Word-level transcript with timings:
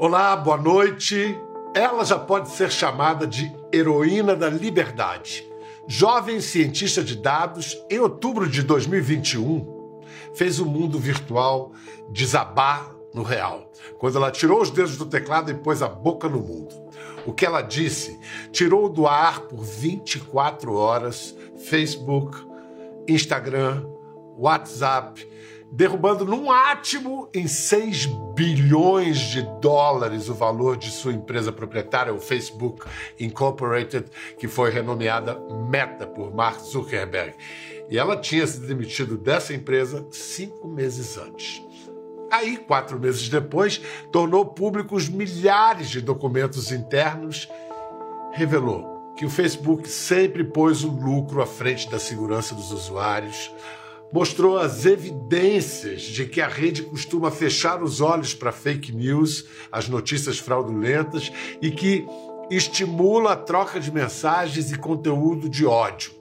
Olá, 0.00 0.36
boa 0.36 0.56
noite. 0.56 1.36
Ela 1.74 2.04
já 2.04 2.16
pode 2.16 2.50
ser 2.50 2.70
chamada 2.70 3.26
de 3.26 3.52
heroína 3.72 4.36
da 4.36 4.48
liberdade. 4.48 5.44
Jovem 5.88 6.40
cientista 6.40 7.02
de 7.02 7.16
dados, 7.16 7.76
em 7.90 7.98
outubro 7.98 8.48
de 8.48 8.62
2021, 8.62 10.00
fez 10.36 10.60
o 10.60 10.64
mundo 10.64 11.00
virtual 11.00 11.72
desabar 12.12 12.94
no 13.12 13.24
real, 13.24 13.72
quando 13.98 14.18
ela 14.18 14.30
tirou 14.30 14.62
os 14.62 14.70
dedos 14.70 14.96
do 14.96 15.04
teclado 15.04 15.50
e 15.50 15.54
pôs 15.54 15.82
a 15.82 15.88
boca 15.88 16.28
no 16.28 16.38
mundo. 16.38 16.72
O 17.26 17.32
que 17.32 17.44
ela 17.44 17.60
disse 17.60 18.20
tirou 18.52 18.88
do 18.88 19.04
ar 19.04 19.48
por 19.48 19.64
24 19.64 20.74
horas 20.74 21.36
Facebook, 21.56 22.38
Instagram, 23.08 23.84
WhatsApp 24.36 25.28
derrubando 25.70 26.24
num 26.24 26.50
átimo 26.50 27.28
em 27.34 27.46
6 27.46 28.06
bilhões 28.34 29.18
de 29.18 29.42
dólares 29.60 30.28
o 30.28 30.34
valor 30.34 30.76
de 30.76 30.90
sua 30.90 31.12
empresa 31.12 31.52
proprietária, 31.52 32.12
o 32.12 32.20
Facebook 32.20 32.86
Incorporated, 33.18 34.06
que 34.38 34.48
foi 34.48 34.70
renomeada 34.70 35.38
Meta 35.68 36.06
por 36.06 36.34
Mark 36.34 36.60
Zuckerberg. 36.60 37.34
E 37.90 37.98
ela 37.98 38.16
tinha 38.16 38.46
se 38.46 38.60
demitido 38.60 39.16
dessa 39.16 39.54
empresa 39.54 40.06
cinco 40.10 40.68
meses 40.68 41.16
antes. 41.16 41.62
Aí, 42.30 42.58
quatro 42.58 42.98
meses 42.98 43.28
depois, 43.28 43.80
tornou 44.12 44.44
públicos 44.44 45.08
milhares 45.08 45.88
de 45.88 46.00
documentos 46.00 46.70
internos, 46.70 47.48
revelou 48.32 48.98
que 49.16 49.24
o 49.24 49.30
Facebook 49.30 49.88
sempre 49.88 50.44
pôs 50.44 50.84
o 50.84 50.88
lucro 50.88 51.42
à 51.42 51.46
frente 51.46 51.90
da 51.90 51.98
segurança 51.98 52.54
dos 52.54 52.70
usuários, 52.70 53.52
mostrou 54.12 54.58
as 54.58 54.86
evidências 54.86 56.02
de 56.02 56.24
que 56.24 56.40
a 56.40 56.48
rede 56.48 56.82
costuma 56.82 57.30
fechar 57.30 57.82
os 57.82 58.00
olhos 58.00 58.34
para 58.34 58.52
fake 58.52 58.92
news, 58.92 59.46
as 59.70 59.88
notícias 59.88 60.38
fraudulentas 60.38 61.30
e 61.60 61.70
que 61.70 62.06
estimula 62.50 63.32
a 63.32 63.36
troca 63.36 63.78
de 63.78 63.92
mensagens 63.92 64.72
e 64.72 64.78
conteúdo 64.78 65.48
de 65.48 65.66
ódio. 65.66 66.18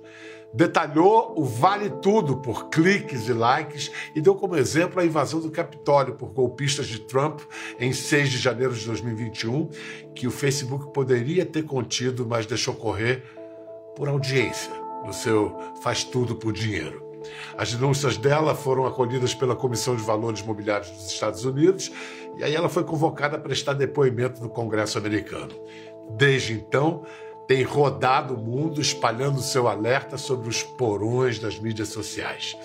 Detalhou 0.53 1.33
o 1.37 1.43
vale 1.43 1.89
tudo 2.01 2.37
por 2.37 2.69
cliques 2.69 3.27
e 3.27 3.33
likes 3.33 3.91
e 4.15 4.21
deu 4.21 4.33
como 4.33 4.55
exemplo 4.55 4.99
a 4.99 5.05
invasão 5.05 5.39
do 5.39 5.51
Capitólio 5.51 6.15
por 6.15 6.29
golpistas 6.29 6.87
de 6.87 6.99
Trump 7.01 7.41
em 7.79 7.93
6 7.93 8.29
de 8.29 8.37
janeiro 8.37 8.73
de 8.73 8.85
2021, 8.85 9.69
que 10.15 10.25
o 10.25 10.31
Facebook 10.31 10.93
poderia 10.93 11.45
ter 11.45 11.63
contido, 11.63 12.25
mas 12.25 12.45
deixou 12.45 12.73
correr 12.73 13.23
por 13.95 14.07
audiência 14.07 14.71
no 15.05 15.13
seu 15.13 15.55
faz 15.81 16.03
tudo 16.03 16.35
por 16.35 16.53
dinheiro. 16.53 17.06
As 17.57 17.73
denúncias 17.73 18.17
dela 18.17 18.55
foram 18.55 18.85
acolhidas 18.85 19.33
pela 19.33 19.55
Comissão 19.55 19.95
de 19.95 20.03
Valores 20.03 20.41
Mobiliários 20.41 20.89
dos 20.91 21.11
Estados 21.11 21.43
Unidos 21.45 21.91
e 22.37 22.43
aí 22.43 22.55
ela 22.55 22.69
foi 22.69 22.83
convocada 22.83 23.37
a 23.37 23.39
prestar 23.39 23.73
depoimento 23.73 24.41
no 24.41 24.49
Congresso 24.49 24.97
americano. 24.97 25.53
Desde 26.11 26.53
então, 26.53 27.05
tem 27.47 27.63
rodado 27.63 28.35
o 28.35 28.37
mundo 28.37 28.81
espalhando 28.81 29.41
seu 29.41 29.67
alerta 29.67 30.17
sobre 30.17 30.49
os 30.49 30.61
porões 30.61 31.39
das 31.39 31.59
mídias 31.59 31.89
sociais. 31.89 32.55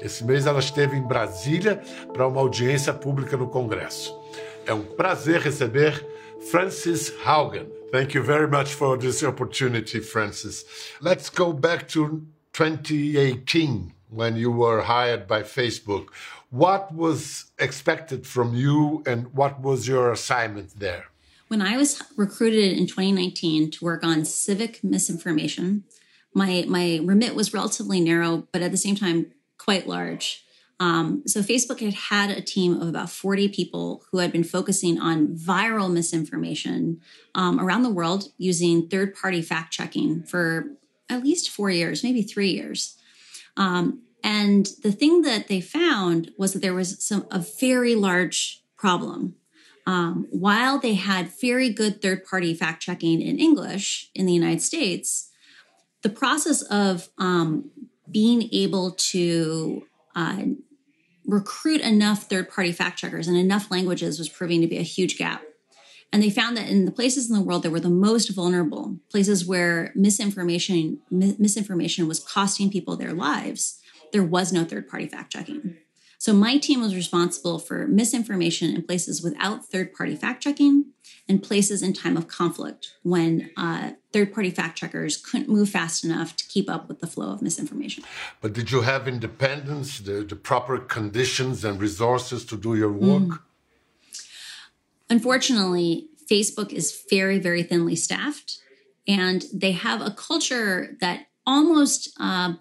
Esse 0.00 0.24
mês 0.24 0.46
ela 0.46 0.58
esteve 0.58 0.96
em 0.96 1.02
Brasília 1.02 1.80
para 2.12 2.26
uma 2.26 2.40
audiência 2.40 2.92
pública 2.92 3.36
no 3.36 3.46
Congresso. 3.46 4.18
É 4.66 4.74
um 4.74 4.82
prazer 4.82 5.40
receber 5.40 6.04
Francis 6.50 7.12
Haugen. 7.24 7.66
Thank 7.92 8.16
you 8.16 8.24
very 8.24 8.48
much 8.48 8.74
for 8.74 8.98
this 8.98 9.22
opportunity, 9.22 10.00
Francis. 10.00 10.64
Let's 11.00 11.28
go 11.28 11.52
back 11.52 11.84
to 11.92 12.22
2018. 12.52 13.92
when 14.12 14.36
you 14.36 14.50
were 14.50 14.82
hired 14.82 15.26
by 15.26 15.42
Facebook. 15.42 16.08
What 16.50 16.94
was 16.94 17.46
expected 17.58 18.26
from 18.26 18.54
you 18.54 19.02
and 19.06 19.32
what 19.32 19.60
was 19.60 19.88
your 19.88 20.12
assignment 20.12 20.78
there? 20.78 21.06
When 21.48 21.62
I 21.62 21.76
was 21.76 22.02
recruited 22.16 22.76
in 22.78 22.86
2019 22.86 23.70
to 23.72 23.84
work 23.84 24.04
on 24.04 24.24
civic 24.24 24.84
misinformation, 24.84 25.84
my, 26.34 26.64
my 26.68 27.00
remit 27.02 27.34
was 27.34 27.52
relatively 27.52 28.00
narrow, 28.00 28.46
but 28.52 28.62
at 28.62 28.70
the 28.70 28.76
same 28.76 28.96
time, 28.96 29.32
quite 29.58 29.86
large. 29.86 30.44
Um, 30.80 31.22
so 31.26 31.40
Facebook 31.40 31.80
had 31.80 31.94
had 31.94 32.30
a 32.30 32.40
team 32.40 32.80
of 32.80 32.88
about 32.88 33.10
40 33.10 33.48
people 33.48 34.02
who 34.10 34.18
had 34.18 34.32
been 34.32 34.44
focusing 34.44 34.98
on 34.98 35.28
viral 35.28 35.92
misinformation 35.92 37.00
um, 37.34 37.60
around 37.60 37.82
the 37.82 37.90
world 37.90 38.32
using 38.36 38.88
third 38.88 39.14
party 39.14 39.42
fact 39.42 39.72
checking 39.72 40.22
for 40.24 40.72
at 41.12 41.22
least 41.22 41.50
four 41.50 41.70
years, 41.70 42.02
maybe 42.02 42.22
three 42.22 42.50
years. 42.50 42.96
Um, 43.56 44.02
and 44.24 44.66
the 44.82 44.92
thing 44.92 45.22
that 45.22 45.48
they 45.48 45.60
found 45.60 46.32
was 46.38 46.52
that 46.52 46.62
there 46.62 46.74
was 46.74 47.02
some 47.04 47.26
a 47.30 47.40
very 47.60 47.94
large 47.94 48.62
problem. 48.76 49.34
Um, 49.86 50.28
while 50.30 50.78
they 50.78 50.94
had 50.94 51.28
very 51.40 51.68
good 51.70 52.00
third 52.00 52.24
party 52.24 52.54
fact 52.54 52.82
checking 52.82 53.20
in 53.20 53.38
English 53.38 54.10
in 54.14 54.26
the 54.26 54.32
United 54.32 54.62
States, 54.62 55.30
the 56.02 56.08
process 56.08 56.62
of 56.62 57.08
um, 57.18 57.70
being 58.10 58.48
able 58.52 58.92
to 58.92 59.84
uh, 60.14 60.42
recruit 61.26 61.80
enough 61.80 62.24
third 62.24 62.48
party 62.48 62.72
fact 62.72 62.98
checkers 62.98 63.26
in 63.26 63.34
enough 63.34 63.70
languages 63.70 64.18
was 64.18 64.28
proving 64.28 64.60
to 64.60 64.66
be 64.68 64.78
a 64.78 64.82
huge 64.82 65.18
gap. 65.18 65.42
And 66.12 66.22
they 66.22 66.30
found 66.30 66.56
that 66.56 66.68
in 66.68 66.84
the 66.84 66.92
places 66.92 67.30
in 67.30 67.34
the 67.34 67.42
world 67.42 67.62
that 67.62 67.70
were 67.70 67.80
the 67.80 67.88
most 67.88 68.28
vulnerable, 68.34 68.98
places 69.10 69.46
where 69.46 69.92
misinformation 69.94 71.00
misinformation 71.10 72.06
was 72.06 72.20
costing 72.20 72.70
people 72.70 72.96
their 72.96 73.14
lives, 73.14 73.80
there 74.12 74.22
was 74.22 74.52
no 74.52 74.64
third 74.64 74.88
party 74.88 75.06
fact 75.06 75.32
checking. 75.32 75.76
So 76.18 76.32
my 76.32 76.56
team 76.58 76.80
was 76.80 76.94
responsible 76.94 77.58
for 77.58 77.88
misinformation 77.88 78.72
in 78.76 78.82
places 78.82 79.22
without 79.22 79.64
third 79.64 79.92
party 79.92 80.14
fact 80.14 80.42
checking 80.42 80.92
and 81.28 81.42
places 81.42 81.82
in 81.82 81.92
time 81.94 82.16
of 82.16 82.28
conflict 82.28 82.92
when 83.02 83.50
uh, 83.56 83.92
third 84.12 84.32
party 84.32 84.50
fact 84.50 84.78
checkers 84.78 85.16
couldn't 85.16 85.48
move 85.48 85.70
fast 85.70 86.04
enough 86.04 86.36
to 86.36 86.46
keep 86.46 86.70
up 86.70 86.88
with 86.88 87.00
the 87.00 87.08
flow 87.08 87.32
of 87.32 87.42
misinformation. 87.42 88.04
But 88.40 88.52
did 88.52 88.70
you 88.70 88.82
have 88.82 89.08
independence, 89.08 89.98
the, 89.98 90.22
the 90.22 90.36
proper 90.36 90.78
conditions 90.78 91.64
and 91.64 91.80
resources 91.80 92.44
to 92.46 92.56
do 92.56 92.76
your 92.76 92.92
work? 92.92 93.22
Mm. 93.22 93.38
Unfortunately, 95.12 96.08
Facebook 96.30 96.72
is 96.72 97.04
very, 97.10 97.38
very 97.38 97.62
thinly 97.62 97.94
staffed, 97.94 98.58
and 99.06 99.44
they 99.52 99.72
have 99.72 100.00
a 100.00 100.10
culture 100.10 100.96
that 101.02 101.26
almost 101.46 102.16
uh, 102.18 102.54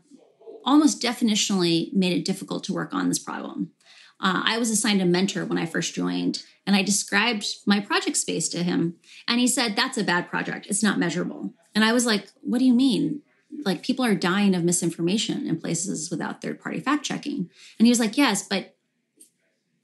almost 0.66 1.02
definitionally 1.02 1.94
made 1.94 2.12
it 2.12 2.26
difficult 2.26 2.66
to 2.66 2.74
work 2.74 2.94
on 2.94 3.08
this 3.08 3.20
problem. 3.20 3.72
Uh, 4.20 4.42
I 4.44 4.58
was 4.58 4.70
assigned 4.70 5.02
a 5.02 5.06
mentor 5.06 5.46
when 5.46 5.58
I 5.58 5.66
first 5.66 5.96
joined, 5.96 6.44
and 6.68 6.76
I 6.76 6.84
described 6.84 7.48
my 7.66 7.80
project 7.80 8.18
space 8.18 8.50
to 8.50 8.64
him, 8.64 8.96
and 9.30 9.40
he 9.40 9.48
said, 9.48 9.78
"That's 9.78 9.98
a 9.98 10.04
bad 10.04 10.28
project. 10.30 10.68
It's 10.68 10.84
not 10.84 11.00
measurable." 11.00 11.54
And 11.74 11.86
I 11.86 11.94
was 11.94 12.06
like, 12.06 12.28
"What 12.42 12.60
do 12.60 12.66
you 12.66 12.74
mean?" 12.74 13.22
Like 13.64 13.82
people 13.82 14.04
are 14.04 14.14
dying 14.14 14.56
of 14.56 14.66
misinformation 14.66 15.48
in 15.48 15.62
places 15.62 16.12
without 16.12 16.42
third 16.42 16.60
party 16.60 16.82
fact 16.82 17.06
checking. 17.06 17.50
And 17.80 17.86
he 17.86 17.90
was 17.90 18.00
like, 18.00 18.18
Yes, 18.18 18.48
but 18.48 18.76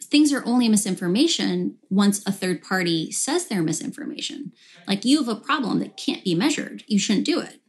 things 0.01 0.31
are 0.31 0.45
only 0.45 0.69
misinformation 0.69 1.75
once 1.89 2.25
a 2.25 2.31
third 2.31 2.61
party 2.63 3.11
says 3.11 3.47
they're 3.47 3.63
misinformation. 3.63 4.51
Like 4.87 5.05
you 5.05 5.17
have 5.17 5.27
a 5.27 5.39
problem 5.39 5.79
that 5.79 5.97
can't 5.97 6.23
be 6.23 6.35
measured, 6.35 6.83
you 6.87 6.99
shouldn't 6.99 7.25
do 7.25 7.39
it. 7.41 7.59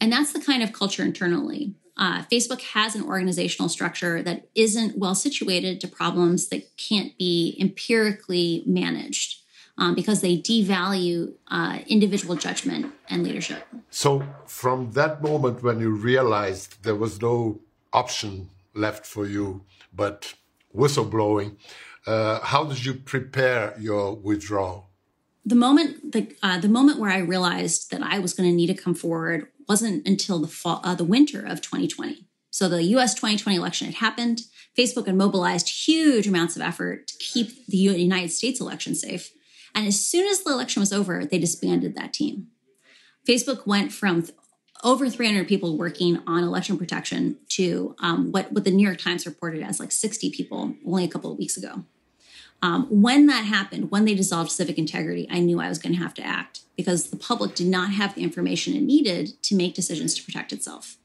And 0.00 0.12
that's 0.12 0.32
the 0.32 0.40
kind 0.40 0.62
of 0.62 0.72
culture 0.72 1.02
internally. 1.02 1.74
Uh, 1.96 2.22
Facebook 2.24 2.60
has 2.60 2.94
an 2.94 3.04
organizational 3.04 3.68
structure 3.68 4.22
that 4.22 4.48
isn't 4.54 4.98
well 4.98 5.14
situated 5.14 5.80
to 5.80 5.88
problems 5.88 6.48
that 6.48 6.76
can't 6.76 7.16
be 7.18 7.56
empirically 7.60 8.62
managed. 8.66 9.38
Um, 9.78 9.94
because 9.94 10.20
they 10.20 10.36
devalue 10.36 11.32
uh, 11.48 11.78
individual 11.86 12.36
judgment 12.36 12.92
and 13.08 13.22
leadership. 13.22 13.66
So, 13.88 14.22
from 14.44 14.92
that 14.92 15.22
moment 15.22 15.62
when 15.62 15.80
you 15.80 15.92
realized 15.92 16.82
there 16.82 16.94
was 16.94 17.22
no 17.22 17.58
option 17.90 18.50
left 18.74 19.06
for 19.06 19.26
you 19.26 19.64
but 19.90 20.34
whistleblowing. 20.74 21.56
Uh, 22.06 22.40
how 22.40 22.64
did 22.64 22.84
you 22.84 22.94
prepare 22.94 23.74
your 23.78 24.14
withdrawal? 24.14 24.90
The 25.44 25.54
moment 25.54 26.12
the 26.12 26.34
uh, 26.42 26.58
the 26.58 26.68
moment 26.68 26.98
where 26.98 27.10
I 27.10 27.18
realized 27.18 27.90
that 27.90 28.02
I 28.02 28.18
was 28.18 28.32
going 28.34 28.48
to 28.48 28.54
need 28.54 28.68
to 28.68 28.74
come 28.74 28.94
forward 28.94 29.48
wasn't 29.68 30.06
until 30.06 30.38
the 30.38 30.48
fall, 30.48 30.80
uh, 30.84 30.94
the 30.94 31.04
winter 31.04 31.44
of 31.44 31.60
2020. 31.60 32.26
So 32.50 32.68
the 32.68 32.82
U.S. 32.84 33.14
2020 33.14 33.56
election 33.56 33.86
had 33.86 33.96
happened. 33.96 34.42
Facebook 34.76 35.06
had 35.06 35.16
mobilized 35.16 35.86
huge 35.86 36.26
amounts 36.26 36.54
of 36.54 36.62
effort 36.62 37.08
to 37.08 37.14
keep 37.18 37.66
the 37.66 37.76
United 37.76 38.30
States 38.30 38.60
election 38.60 38.94
safe. 38.94 39.32
And 39.74 39.86
as 39.86 40.04
soon 40.04 40.26
as 40.26 40.42
the 40.42 40.52
election 40.52 40.80
was 40.80 40.92
over, 40.92 41.24
they 41.24 41.38
disbanded 41.38 41.94
that 41.94 42.12
team. 42.12 42.48
Facebook 43.26 43.66
went 43.66 43.92
from 43.92 44.26
over 44.82 45.08
300 45.08 45.46
people 45.46 45.76
working 45.76 46.20
on 46.26 46.42
election 46.42 46.76
protection 46.76 47.38
to 47.50 47.94
um, 48.00 48.32
what, 48.32 48.52
what 48.52 48.64
the 48.64 48.70
New 48.70 48.86
York 48.86 48.98
Times 48.98 49.26
reported 49.26 49.62
as 49.62 49.78
like 49.78 49.92
60 49.92 50.30
people 50.30 50.74
only 50.86 51.04
a 51.04 51.08
couple 51.08 51.30
of 51.30 51.38
weeks 51.38 51.56
ago. 51.56 51.84
Um, 52.62 52.86
when 52.90 53.26
that 53.26 53.44
happened, 53.44 53.90
when 53.90 54.04
they 54.04 54.14
dissolved 54.14 54.50
civic 54.50 54.78
integrity, 54.78 55.26
I 55.30 55.40
knew 55.40 55.60
I 55.60 55.68
was 55.68 55.78
going 55.78 55.94
to 55.94 56.00
have 56.00 56.14
to 56.14 56.22
act 56.22 56.60
because 56.76 57.10
the 57.10 57.16
public 57.16 57.54
did 57.54 57.66
not 57.66 57.92
have 57.92 58.14
the 58.14 58.22
information 58.22 58.74
it 58.74 58.82
needed 58.82 59.40
to 59.42 59.56
make 59.56 59.74
decisions 59.74 60.14
to 60.14 60.24
protect 60.24 60.52
itself. 60.52 60.96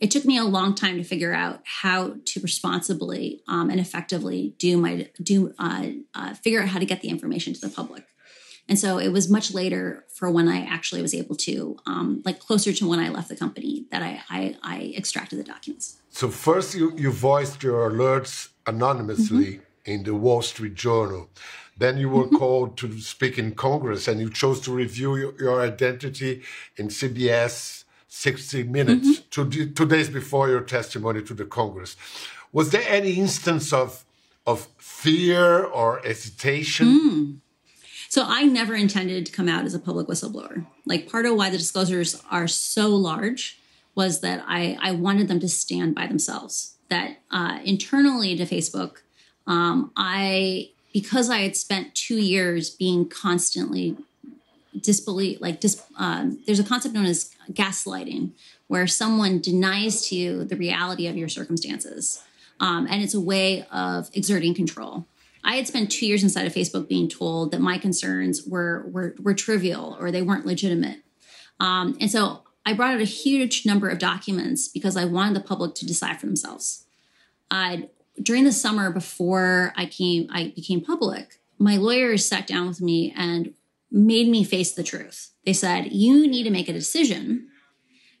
it 0.00 0.10
took 0.10 0.24
me 0.24 0.38
a 0.38 0.44
long 0.44 0.74
time 0.74 0.96
to 0.96 1.04
figure 1.04 1.34
out 1.34 1.60
how 1.64 2.14
to 2.24 2.40
responsibly 2.40 3.42
um, 3.46 3.70
and 3.70 3.78
effectively 3.78 4.54
do 4.58 4.78
my 4.78 5.08
do 5.22 5.54
uh, 5.58 5.88
uh, 6.14 6.34
figure 6.34 6.62
out 6.62 6.68
how 6.68 6.78
to 6.78 6.86
get 6.86 7.02
the 7.02 7.08
information 7.08 7.52
to 7.52 7.60
the 7.60 7.68
public 7.68 8.04
and 8.70 8.78
so 8.78 8.98
it 8.98 9.08
was 9.08 9.28
much 9.28 9.52
later 9.52 10.04
for 10.08 10.30
when 10.30 10.48
i 10.48 10.60
actually 10.64 11.02
was 11.02 11.14
able 11.14 11.34
to 11.34 11.76
um, 11.86 12.22
like 12.24 12.38
closer 12.38 12.72
to 12.72 12.88
when 12.88 13.00
i 13.00 13.08
left 13.10 13.28
the 13.28 13.36
company 13.36 13.84
that 13.90 14.02
i 14.02 14.22
i, 14.30 14.56
I 14.62 14.94
extracted 14.96 15.38
the 15.38 15.44
documents 15.44 15.98
so 16.08 16.28
first 16.28 16.74
you, 16.74 16.96
you 16.96 17.10
voiced 17.10 17.62
your 17.62 17.90
alerts 17.90 18.48
anonymously 18.66 19.46
mm-hmm. 19.46 19.90
in 19.92 20.04
the 20.04 20.14
wall 20.14 20.40
street 20.40 20.74
journal 20.74 21.28
then 21.76 21.98
you 21.98 22.08
were 22.08 22.24
mm-hmm. 22.24 22.36
called 22.36 22.78
to 22.78 22.98
speak 23.00 23.38
in 23.38 23.54
congress 23.54 24.08
and 24.08 24.20
you 24.20 24.30
chose 24.30 24.60
to 24.60 24.72
review 24.72 25.16
your, 25.16 25.34
your 25.38 25.60
identity 25.60 26.42
in 26.76 26.88
cbs 26.88 27.84
60 28.10 28.64
minutes, 28.64 29.20
mm-hmm. 29.20 29.48
two, 29.50 29.70
two 29.70 29.86
days 29.86 30.10
before 30.10 30.48
your 30.48 30.62
testimony 30.62 31.22
to 31.22 31.32
the 31.32 31.44
Congress. 31.44 31.96
Was 32.52 32.70
there 32.70 32.84
any 32.88 33.12
instance 33.12 33.72
of, 33.72 34.04
of 34.44 34.68
fear 34.78 35.62
or 35.62 36.00
hesitation? 36.00 36.86
Mm. 36.86 37.49
So 38.10 38.24
I 38.26 38.42
never 38.42 38.74
intended 38.74 39.24
to 39.26 39.32
come 39.32 39.48
out 39.48 39.64
as 39.64 39.72
a 39.72 39.78
public 39.78 40.08
whistleblower. 40.08 40.66
Like 40.84 41.08
part 41.08 41.26
of 41.26 41.36
why 41.36 41.48
the 41.48 41.56
disclosures 41.56 42.20
are 42.28 42.48
so 42.48 42.88
large 42.88 43.60
was 43.94 44.20
that 44.20 44.42
I, 44.48 44.76
I 44.82 44.90
wanted 44.92 45.28
them 45.28 45.38
to 45.38 45.48
stand 45.48 45.94
by 45.94 46.08
themselves. 46.08 46.74
That 46.88 47.18
uh, 47.30 47.60
internally 47.64 48.36
to 48.36 48.44
Facebook, 48.46 48.96
um, 49.46 49.92
I 49.96 50.70
because 50.92 51.30
I 51.30 51.38
had 51.38 51.54
spent 51.54 51.94
two 51.94 52.16
years 52.16 52.68
being 52.68 53.08
constantly 53.08 53.96
disbelief 54.80 55.40
like 55.40 55.60
dis, 55.60 55.80
um, 55.96 56.40
there's 56.46 56.58
a 56.58 56.64
concept 56.64 56.96
known 56.96 57.06
as 57.06 57.30
gaslighting 57.52 58.32
where 58.66 58.88
someone 58.88 59.38
denies 59.38 60.08
to 60.08 60.16
you 60.16 60.44
the 60.44 60.56
reality 60.56 61.06
of 61.06 61.16
your 61.16 61.28
circumstances 61.28 62.24
um, 62.58 62.86
and 62.88 63.02
it's 63.02 63.14
a 63.14 63.20
way 63.20 63.64
of 63.72 64.10
exerting 64.14 64.54
control 64.54 65.06
i 65.44 65.56
had 65.56 65.66
spent 65.66 65.90
two 65.90 66.06
years 66.06 66.22
inside 66.22 66.46
of 66.46 66.52
facebook 66.54 66.88
being 66.88 67.08
told 67.08 67.50
that 67.50 67.60
my 67.60 67.78
concerns 67.78 68.46
were 68.46 68.88
were, 68.88 69.14
were 69.20 69.34
trivial 69.34 69.96
or 70.00 70.10
they 70.10 70.22
weren't 70.22 70.46
legitimate 70.46 70.98
um, 71.60 71.96
and 72.00 72.10
so 72.10 72.42
i 72.64 72.72
brought 72.72 72.94
out 72.94 73.00
a 73.00 73.04
huge 73.04 73.64
number 73.66 73.88
of 73.88 73.98
documents 73.98 74.68
because 74.68 74.96
i 74.96 75.04
wanted 75.04 75.34
the 75.34 75.46
public 75.46 75.74
to 75.74 75.86
decide 75.86 76.18
for 76.18 76.26
themselves 76.26 76.86
uh, 77.50 77.78
during 78.22 78.44
the 78.44 78.52
summer 78.52 78.90
before 78.90 79.72
i 79.76 79.86
came 79.86 80.28
i 80.32 80.52
became 80.54 80.80
public 80.80 81.40
my 81.60 81.76
lawyers 81.76 82.26
sat 82.26 82.46
down 82.46 82.66
with 82.66 82.80
me 82.80 83.12
and 83.16 83.52
made 83.90 84.28
me 84.28 84.44
face 84.44 84.72
the 84.72 84.82
truth. 84.82 85.32
They 85.44 85.52
said, 85.52 85.92
you 85.92 86.26
need 86.26 86.44
to 86.44 86.50
make 86.50 86.68
a 86.68 86.72
decision. 86.72 87.48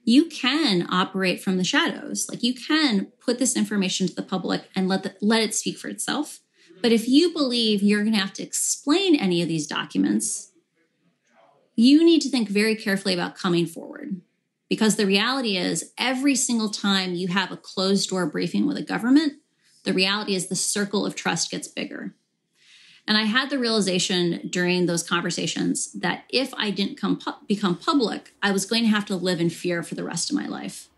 You 0.04 0.26
can 0.26 0.86
operate 0.90 1.40
from 1.40 1.56
the 1.56 1.64
shadows. 1.64 2.28
Like 2.28 2.42
you 2.42 2.54
can 2.54 3.06
put 3.20 3.38
this 3.38 3.56
information 3.56 4.06
to 4.08 4.14
the 4.14 4.22
public 4.22 4.68
and 4.74 4.88
let 4.88 5.02
the, 5.02 5.14
let 5.20 5.42
it 5.42 5.54
speak 5.54 5.78
for 5.78 5.88
itself. 5.88 6.40
But 6.82 6.92
if 6.92 7.08
you 7.08 7.32
believe 7.32 7.82
you're 7.82 8.02
going 8.02 8.14
to 8.14 8.20
have 8.20 8.32
to 8.34 8.42
explain 8.42 9.14
any 9.14 9.42
of 9.42 9.48
these 9.48 9.66
documents, 9.66 10.52
you 11.76 12.04
need 12.04 12.20
to 12.22 12.28
think 12.28 12.48
very 12.48 12.76
carefully 12.76 13.14
about 13.14 13.36
coming 13.36 13.66
forward. 13.66 14.20
Because 14.68 14.96
the 14.96 15.06
reality 15.06 15.56
is, 15.56 15.92
every 15.98 16.34
single 16.34 16.68
time 16.68 17.14
you 17.14 17.28
have 17.28 17.50
a 17.50 17.56
closed 17.56 18.10
door 18.10 18.26
briefing 18.26 18.66
with 18.66 18.76
a 18.76 18.82
government, 18.82 19.34
the 19.84 19.92
reality 19.92 20.34
is 20.34 20.46
the 20.46 20.56
circle 20.56 21.06
of 21.06 21.14
trust 21.14 21.50
gets 21.50 21.66
bigger. 21.66 22.14
And 23.08 23.16
I 23.16 23.22
had 23.22 23.50
the 23.50 23.58
realization 23.58 24.48
during 24.50 24.86
those 24.86 25.02
conversations 25.02 25.90
that 25.94 26.24
if 26.28 26.52
I 26.54 26.70
didn't 26.70 27.00
come 27.00 27.18
pu- 27.18 27.46
become 27.48 27.76
public, 27.76 28.34
I 28.42 28.52
was 28.52 28.66
going 28.66 28.82
to 28.82 28.90
have 28.90 29.06
to 29.06 29.16
live 29.16 29.40
in 29.40 29.50
fear 29.50 29.82
for 29.82 29.94
the 29.94 30.04
rest 30.04 30.30
of 30.30 30.36
my 30.36 30.46
life. 30.46 30.89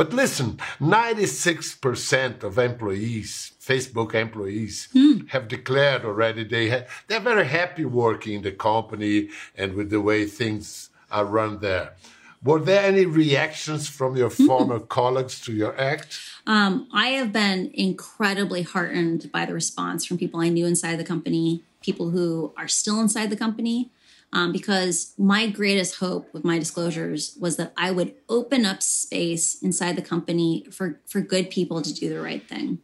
But 0.00 0.14
listen, 0.14 0.58
96% 0.80 2.42
of 2.42 2.56
employees, 2.56 3.52
Facebook 3.60 4.14
employees, 4.14 4.88
mm. 4.94 5.28
have 5.28 5.46
declared 5.46 6.06
already 6.06 6.42
they 6.42 6.70
ha- 6.70 6.86
they're 7.06 7.20
very 7.20 7.46
happy 7.46 7.84
working 7.84 8.36
in 8.36 8.42
the 8.42 8.52
company 8.52 9.28
and 9.54 9.74
with 9.74 9.90
the 9.90 10.00
way 10.00 10.24
things 10.24 10.88
are 11.10 11.26
run 11.26 11.58
there. 11.58 11.96
Were 12.42 12.60
there 12.60 12.82
any 12.82 13.04
reactions 13.04 13.90
from 13.90 14.16
your 14.16 14.30
mm. 14.30 14.46
former 14.46 14.80
colleagues 14.80 15.38
to 15.42 15.52
your 15.52 15.78
act? 15.78 16.18
Um, 16.46 16.88
I 16.94 17.08
have 17.08 17.30
been 17.30 17.70
incredibly 17.74 18.62
heartened 18.62 19.30
by 19.30 19.44
the 19.44 19.52
response 19.52 20.06
from 20.06 20.16
people 20.16 20.40
I 20.40 20.48
knew 20.48 20.64
inside 20.64 20.96
the 20.96 21.04
company, 21.04 21.62
people 21.82 22.08
who 22.08 22.54
are 22.56 22.68
still 22.68 23.02
inside 23.02 23.28
the 23.28 23.36
company, 23.36 23.90
um, 24.32 24.52
because 24.52 25.12
my 25.18 25.48
greatest 25.48 25.96
hope 25.96 26.32
with 26.32 26.44
my 26.44 26.58
disclosures 26.58 27.36
was 27.40 27.56
that 27.56 27.72
I 27.76 27.90
would 27.90 28.14
open 28.28 28.64
up 28.64 28.82
space 28.82 29.60
inside 29.60 29.96
the 29.96 30.02
company 30.02 30.66
for, 30.70 31.00
for 31.06 31.20
good 31.20 31.50
people 31.50 31.82
to 31.82 31.92
do 31.92 32.08
the 32.08 32.20
right 32.20 32.46
thing. 32.48 32.78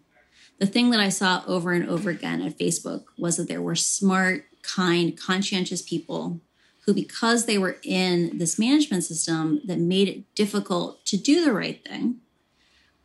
The 0.58 0.66
thing 0.66 0.90
that 0.90 1.00
I 1.00 1.10
saw 1.10 1.42
over 1.46 1.72
and 1.72 1.88
over 1.88 2.10
again 2.10 2.42
at 2.42 2.58
Facebook 2.58 3.04
was 3.18 3.36
that 3.36 3.46
there 3.46 3.62
were 3.62 3.76
smart, 3.76 4.44
kind, 4.62 5.16
conscientious 5.16 5.82
people 5.82 6.40
who, 6.84 6.94
because 6.94 7.46
they 7.46 7.58
were 7.58 7.76
in 7.82 8.38
this 8.38 8.58
management 8.58 9.04
system 9.04 9.60
that 9.64 9.78
made 9.78 10.08
it 10.08 10.34
difficult 10.34 11.04
to 11.06 11.16
do 11.16 11.44
the 11.44 11.52
right 11.52 11.84
thing, 11.84 12.16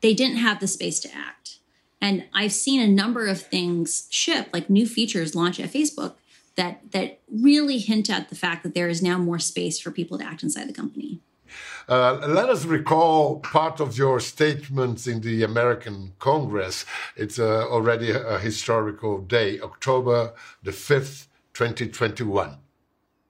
they 0.01 0.13
didn't 0.13 0.37
have 0.37 0.59
the 0.59 0.67
space 0.67 0.99
to 1.01 1.09
act. 1.13 1.57
And 1.99 2.25
I've 2.33 2.53
seen 2.53 2.81
a 2.81 2.87
number 2.87 3.27
of 3.27 3.41
things 3.41 4.07
ship, 4.09 4.49
like 4.53 4.69
new 4.69 4.87
features 4.87 5.35
launch 5.35 5.59
at 5.59 5.71
Facebook 5.71 6.15
that 6.61 6.91
that 6.91 7.19
really 7.49 7.79
hint 7.79 8.07
at 8.17 8.29
the 8.29 8.35
fact 8.35 8.59
that 8.63 8.73
there 8.77 8.89
is 8.95 9.01
now 9.01 9.17
more 9.17 9.39
space 9.39 9.79
for 9.79 9.89
people 9.99 10.15
to 10.19 10.25
act 10.31 10.43
inside 10.43 10.67
the 10.69 10.77
company. 10.83 11.19
Uh, 11.89 12.13
let 12.39 12.47
us 12.49 12.63
recall 12.65 13.39
part 13.39 13.79
of 13.81 13.97
your 13.97 14.19
statements 14.19 15.07
in 15.07 15.21
the 15.21 15.43
American 15.43 16.13
Congress. 16.19 16.85
It's 17.15 17.39
uh, 17.39 17.67
already 17.75 18.11
a, 18.11 18.19
a 18.35 18.39
historical 18.39 19.13
day, 19.37 19.59
October 19.59 20.33
the 20.63 20.71
5th, 20.71 21.27
2021. 21.53 22.57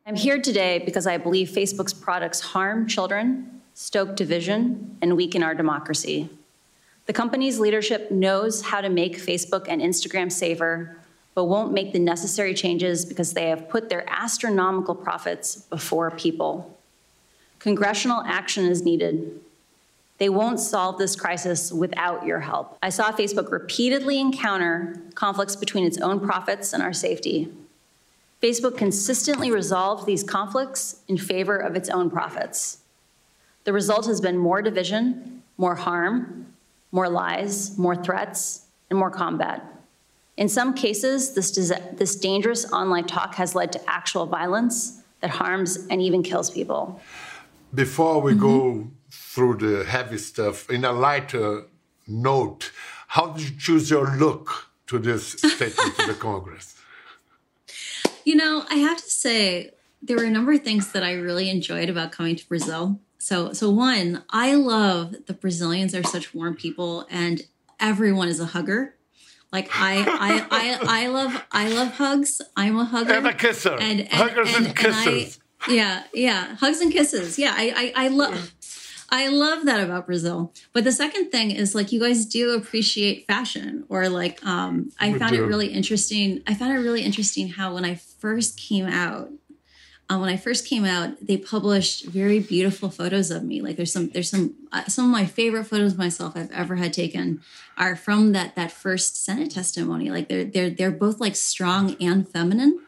I'm 0.05 0.15
here 0.15 0.39
today 0.41 0.79
because 0.79 1.07
I 1.07 1.17
believe 1.17 1.47
Facebook's 1.49 1.93
products 1.93 2.41
harm 2.41 2.87
children, 2.87 3.61
stoke 3.73 4.15
division, 4.15 4.97
and 5.01 5.15
weaken 5.15 5.41
our 5.41 5.55
democracy. 5.55 6.29
The 7.05 7.13
company's 7.13 7.59
leadership 7.59 8.11
knows 8.11 8.61
how 8.61 8.81
to 8.81 8.89
make 8.89 9.17
Facebook 9.17 9.65
and 9.67 9.81
Instagram 9.81 10.31
safer, 10.31 11.00
but 11.33 11.45
won't 11.45 11.73
make 11.73 11.93
the 11.93 11.99
necessary 11.99 12.53
changes 12.53 13.05
because 13.05 13.33
they 13.33 13.49
have 13.49 13.69
put 13.69 13.89
their 13.89 14.03
astronomical 14.07 14.95
profits 14.95 15.55
before 15.55 16.11
people. 16.11 16.77
Congressional 17.59 18.21
action 18.25 18.65
is 18.65 18.83
needed. 18.83 19.39
They 20.17 20.29
won't 20.29 20.59
solve 20.59 20.97
this 20.97 21.15
crisis 21.15 21.71
without 21.71 22.25
your 22.25 22.41
help. 22.41 22.77
I 22.83 22.89
saw 22.89 23.11
Facebook 23.11 23.51
repeatedly 23.51 24.19
encounter 24.19 25.01
conflicts 25.15 25.55
between 25.55 25.85
its 25.85 25.97
own 25.99 26.19
profits 26.19 26.73
and 26.73 26.83
our 26.83 26.93
safety. 26.93 27.51
Facebook 28.41 28.77
consistently 28.77 29.51
resolved 29.51 30.05
these 30.05 30.23
conflicts 30.23 31.01
in 31.07 31.17
favor 31.17 31.57
of 31.57 31.75
its 31.75 31.89
own 31.89 32.09
profits. 32.09 32.79
The 33.63 33.73
result 33.73 34.07
has 34.07 34.19
been 34.19 34.37
more 34.37 34.61
division, 34.61 35.43
more 35.57 35.75
harm, 35.75 36.47
more 36.91 37.09
lies, 37.09 37.77
more 37.77 37.95
threats, 37.95 38.65
and 38.89 38.97
more 38.97 39.11
combat. 39.11 39.63
In 40.37 40.47
some 40.49 40.73
cases, 40.73 41.33
this, 41.33 41.51
this 41.93 42.15
dangerous 42.15 42.71
online 42.71 43.05
talk 43.05 43.35
has 43.35 43.53
led 43.53 43.71
to 43.73 43.89
actual 43.89 44.25
violence 44.25 45.01
that 45.19 45.29
harms 45.29 45.87
and 45.89 46.01
even 46.01 46.23
kills 46.23 46.49
people. 46.49 46.99
Before 47.73 48.21
we 48.21 48.31
mm-hmm. 48.31 48.41
go 48.41 48.87
through 49.11 49.57
the 49.57 49.85
heavy 49.85 50.17
stuff, 50.17 50.69
in 50.69 50.83
a 50.83 50.91
lighter 50.91 51.65
note, 52.07 52.71
how 53.07 53.27
did 53.31 53.49
you 53.49 53.55
choose 53.57 53.89
your 53.89 54.15
look 54.17 54.71
to 54.87 54.99
this 54.99 55.31
statement 55.55 55.95
to 55.97 56.07
the 56.07 56.13
Congress? 56.13 56.75
You 58.25 58.35
know, 58.35 58.65
I 58.69 58.75
have 58.75 58.97
to 58.97 59.09
say, 59.09 59.71
there 60.01 60.17
were 60.17 60.23
a 60.23 60.31
number 60.31 60.53
of 60.53 60.63
things 60.63 60.91
that 60.93 61.03
I 61.03 61.13
really 61.13 61.49
enjoyed 61.49 61.89
about 61.89 62.11
coming 62.11 62.35
to 62.35 62.47
Brazil. 62.47 62.99
So, 63.19 63.53
so 63.53 63.69
one, 63.69 64.23
I 64.31 64.55
love 64.55 65.15
the 65.27 65.33
Brazilians 65.33 65.93
are 65.93 66.03
such 66.03 66.33
warm 66.33 66.55
people, 66.55 67.05
and 67.09 67.43
everyone 67.79 68.27
is 68.27 68.39
a 68.39 68.47
hugger. 68.47 68.95
Like 69.51 69.69
I, 69.73 69.99
I, 70.07 70.47
I, 70.49 71.03
I 71.03 71.07
love, 71.07 71.45
I 71.51 71.69
love 71.69 71.93
hugs. 71.93 72.41
I'm 72.55 72.77
a 72.77 72.85
hugger 72.85 73.13
and 73.13 73.27
a 73.27 73.33
kisser. 73.33 73.77
And, 73.79 74.01
and 74.01 74.09
huggers 74.09 74.55
and, 74.55 74.67
and 74.67 74.75
kisses. 74.75 75.39
I, 75.67 75.71
yeah, 75.71 76.03
yeah, 76.13 76.55
hugs 76.55 76.79
and 76.81 76.91
kisses. 76.91 77.37
Yeah, 77.37 77.53
I, 77.55 77.93
I, 77.95 78.05
I 78.05 78.07
love. 78.07 78.53
I 79.13 79.27
love 79.27 79.65
that 79.65 79.83
about 79.83 80.05
Brazil. 80.05 80.53
But 80.71 80.85
the 80.85 80.93
second 80.93 81.31
thing 81.31 81.51
is 81.51 81.75
like 81.75 81.91
you 81.91 81.99
guys 81.99 82.25
do 82.25 82.51
appreciate 82.51 83.27
fashion 83.27 83.83
or 83.89 84.07
like 84.07 84.43
um 84.45 84.89
I 85.01 85.11
we 85.11 85.19
found 85.19 85.33
do. 85.33 85.43
it 85.43 85.47
really 85.47 85.67
interesting. 85.67 86.41
I 86.47 86.53
found 86.53 86.71
it 86.71 86.79
really 86.79 87.03
interesting 87.03 87.49
how 87.49 87.73
when 87.73 87.83
I 87.83 87.95
first 87.95 88.57
came 88.57 88.85
out 88.85 89.29
uh, 90.11 90.19
when 90.19 90.27
I 90.27 90.35
first 90.35 90.67
came 90.67 90.83
out, 90.83 91.25
they 91.25 91.37
published 91.37 92.05
very 92.05 92.39
beautiful 92.39 92.89
photos 92.89 93.31
of 93.31 93.43
me. 93.43 93.61
Like 93.61 93.77
there's 93.77 93.93
some 93.93 94.09
there's 94.09 94.29
some 94.29 94.55
uh, 94.73 94.83
some 94.85 95.05
of 95.05 95.11
my 95.11 95.25
favorite 95.25 95.63
photos 95.63 95.93
of 95.93 95.97
myself 95.97 96.35
I've 96.35 96.51
ever 96.51 96.75
had 96.75 96.91
taken 96.91 97.41
are 97.77 97.95
from 97.95 98.33
that 98.33 98.55
that 98.55 98.73
first 98.73 99.23
Senate 99.23 99.51
testimony. 99.51 100.09
Like 100.09 100.27
they're 100.27 100.43
they're 100.43 100.69
they're 100.69 100.91
both 100.91 101.21
like 101.21 101.37
strong 101.37 101.95
and 102.01 102.27
feminine. 102.27 102.81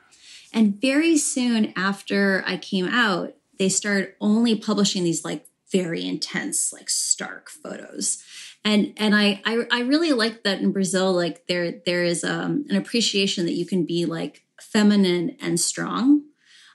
And 0.52 0.82
very 0.82 1.18
soon 1.18 1.72
after 1.78 2.44
I 2.46 2.58
came 2.58 2.90
out, 2.90 3.36
they 3.58 3.70
started 3.70 4.16
only 4.20 4.58
publishing 4.58 5.06
these 5.06 5.24
like 5.24 5.48
very 5.72 6.06
intense, 6.06 6.74
like 6.74 6.90
stark 6.90 7.50
photos. 7.50 8.22
And 8.66 8.94
and 8.98 9.16
I 9.16 9.42
I, 9.46 9.66
I 9.72 9.80
really 9.84 10.12
like 10.12 10.44
that 10.44 10.60
in 10.60 10.74
Brazil, 10.74 11.14
like 11.14 11.48
there 11.48 11.80
there 11.86 12.04
is 12.04 12.26
um, 12.26 12.66
an 12.70 12.76
appreciation 12.76 13.46
that 13.46 13.54
you 13.54 13.66
can 13.66 13.86
be 13.86 14.06
like 14.06 14.44
feminine 14.60 15.38
and 15.42 15.58
strong 15.58 16.24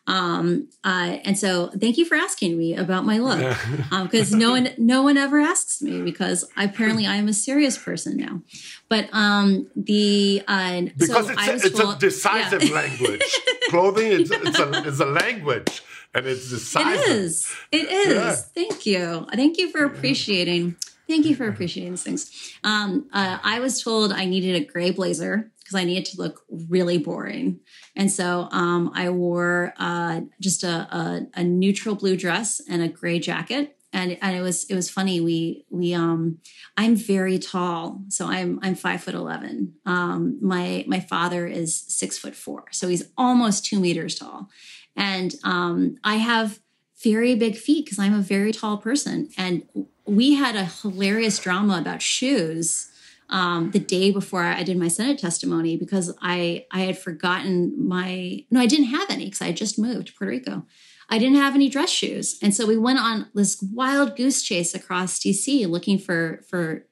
um, 0.09 0.69
uh, 0.83 1.19
and 1.23 1.39
so 1.39 1.69
thank 1.79 1.99
you 1.99 2.07
for 2.07 2.15
asking 2.15 2.57
me 2.57 2.75
about 2.75 3.05
my 3.05 3.19
look 3.19 3.57
because 4.05 4.33
um, 4.33 4.39
no 4.39 4.53
one 4.53 4.71
no 4.79 5.03
one 5.03 5.19
ever 5.19 5.39
asks 5.39 5.83
me 5.83 6.01
because 6.01 6.51
apparently 6.57 7.07
I 7.07 7.17
am 7.17 7.29
a 7.29 7.35
serious 7.35 7.77
person 7.77 8.17
now. 8.17 8.41
But 8.89 9.11
um, 9.13 9.69
the 9.77 10.43
uh, 10.49 10.81
because 10.97 11.27
so 11.27 11.33
it's, 11.33 11.47
a, 11.47 11.55
it's 11.67 11.79
told, 11.79 11.97
a, 11.97 11.99
decisive 11.99 12.65
yeah. 12.65 12.75
language. 12.75 13.23
Clothing 13.69 14.07
is 14.07 14.31
it's 14.31 14.59
a, 14.59 14.89
it's 14.89 15.01
a 15.01 15.05
language 15.05 15.83
and 16.15 16.27
it's 16.27 16.49
decisive. 16.49 17.03
It 17.03 17.11
is. 17.11 17.57
It 17.71 17.89
is. 17.91 18.15
Yeah. 18.15 18.35
Thank 18.35 18.87
you. 18.87 19.27
Thank 19.35 19.59
you 19.59 19.71
for 19.71 19.85
appreciating. 19.85 20.77
Thank 21.07 21.27
you 21.27 21.37
for 21.37 21.47
appreciating 21.47 21.93
these 21.93 22.03
things. 22.03 22.55
Um, 22.65 23.11
uh, 23.13 23.39
I 23.43 23.61
was 23.61 23.83
told 23.83 24.13
I 24.13 24.25
needed 24.25 24.57
a 24.57 24.65
gray 24.65 24.91
blazer 24.91 25.51
because 25.69 25.83
I 25.83 25.85
needed 25.85 26.07
to 26.07 26.17
look 26.17 26.45
really 26.49 26.97
boring. 26.97 27.61
And 27.95 28.11
so 28.11 28.49
um, 28.53 28.91
I 28.95 29.11
wore 29.11 29.75
uh, 29.77 30.23
just 30.41 30.65
a, 30.65 30.89
a, 30.91 31.27
a, 31.35 31.45
neutral 31.45 31.95
blue 31.95 32.17
dress 32.17 32.63
and 32.71 32.81
a 32.81 32.89
gray 32.89 33.19
jacket. 33.19 33.77
And, 33.93 34.17
and 34.23 34.35
it 34.35 34.41
was 34.41 34.65
it 34.65 34.75
was 34.75 34.89
funny. 34.91 35.21
We 35.21 35.65
we 35.71 35.95
um 35.95 36.39
I'm 36.77 36.95
very 36.95 37.39
tall, 37.39 38.03
so 38.09 38.27
I'm 38.27 38.61
I'm 38.63 38.75
five 38.75 39.03
foot 39.03 39.15
eleven. 39.15 39.77
Um, 39.87 40.39
my 40.43 40.85
my 40.87 41.01
father 41.01 41.47
is 41.47 41.75
six 41.89 42.19
foot 42.19 42.35
four, 42.35 42.65
so 42.71 42.89
he's 42.89 43.05
almost 43.17 43.65
two 43.65 43.81
meters 43.81 44.15
tall, 44.15 44.51
and 44.95 45.35
um, 45.43 45.97
I 46.05 46.17
have 46.17 46.61
very 47.03 47.35
big 47.35 47.57
feet 47.57 47.87
because 47.87 47.99
I'm 47.99 48.13
a 48.13 48.21
very 48.21 48.53
tall 48.53 48.77
person. 48.77 49.31
And 49.39 49.67
we 50.05 50.35
had 50.35 50.55
a 50.55 50.67
hilarious 50.67 51.39
drama 51.39 51.79
about 51.79 52.03
shoes 52.03 52.91
um, 53.31 53.71
the 53.73 53.79
day 53.79 54.11
before 54.11 54.43
I 54.43 54.63
did 54.63 54.79
my 54.79 54.89
Senate 54.89 55.19
testimony 55.19 55.77
because 55.77 56.17
I 56.23 56.67
I 56.71 56.81
had 56.81 56.99
forgotten 56.99 57.75
my 57.89 58.45
no 58.51 58.61
I 58.61 58.67
didn't 58.67 58.87
have 58.87 59.11
any 59.11 59.27
because 59.27 59.43
I 59.43 59.53
just 59.53 59.79
moved 59.79 60.09
to 60.09 60.13
Puerto 60.15 60.31
Rico. 60.31 60.67
I 61.11 61.19
didn't 61.19 61.37
have 61.37 61.55
any 61.55 61.69
dress 61.69 61.91
shoes, 61.91 62.39
and 62.43 62.55
so 62.55 62.67
we 62.67 62.77
went 62.77 62.99
on 62.99 63.29
this 63.35 63.63
wild 63.63 64.17
goose 64.17 64.43
chase 64.43 64.75
across 64.75 65.19
DC 65.19 65.67
looking 65.69 65.99
for 65.99 66.43
for 66.49 66.87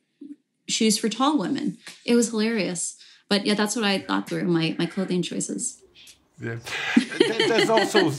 shoes 0.69 0.99
for 0.99 1.09
tall 1.09 1.39
women. 1.39 1.79
It 2.05 2.15
was 2.15 2.31
hilarious, 2.31 2.97
but 3.29 3.47
yeah, 3.47 3.55
that's 3.55 3.77
what 3.77 3.85
I 3.85 3.99
thought 3.99 4.29
through 4.29 4.45
my 4.45 4.75
my 4.79 4.87
clothing 4.87 5.23
choices. 5.23 5.83
Yeah. 6.39 6.57
there's 7.49 7.71
also 7.71 8.11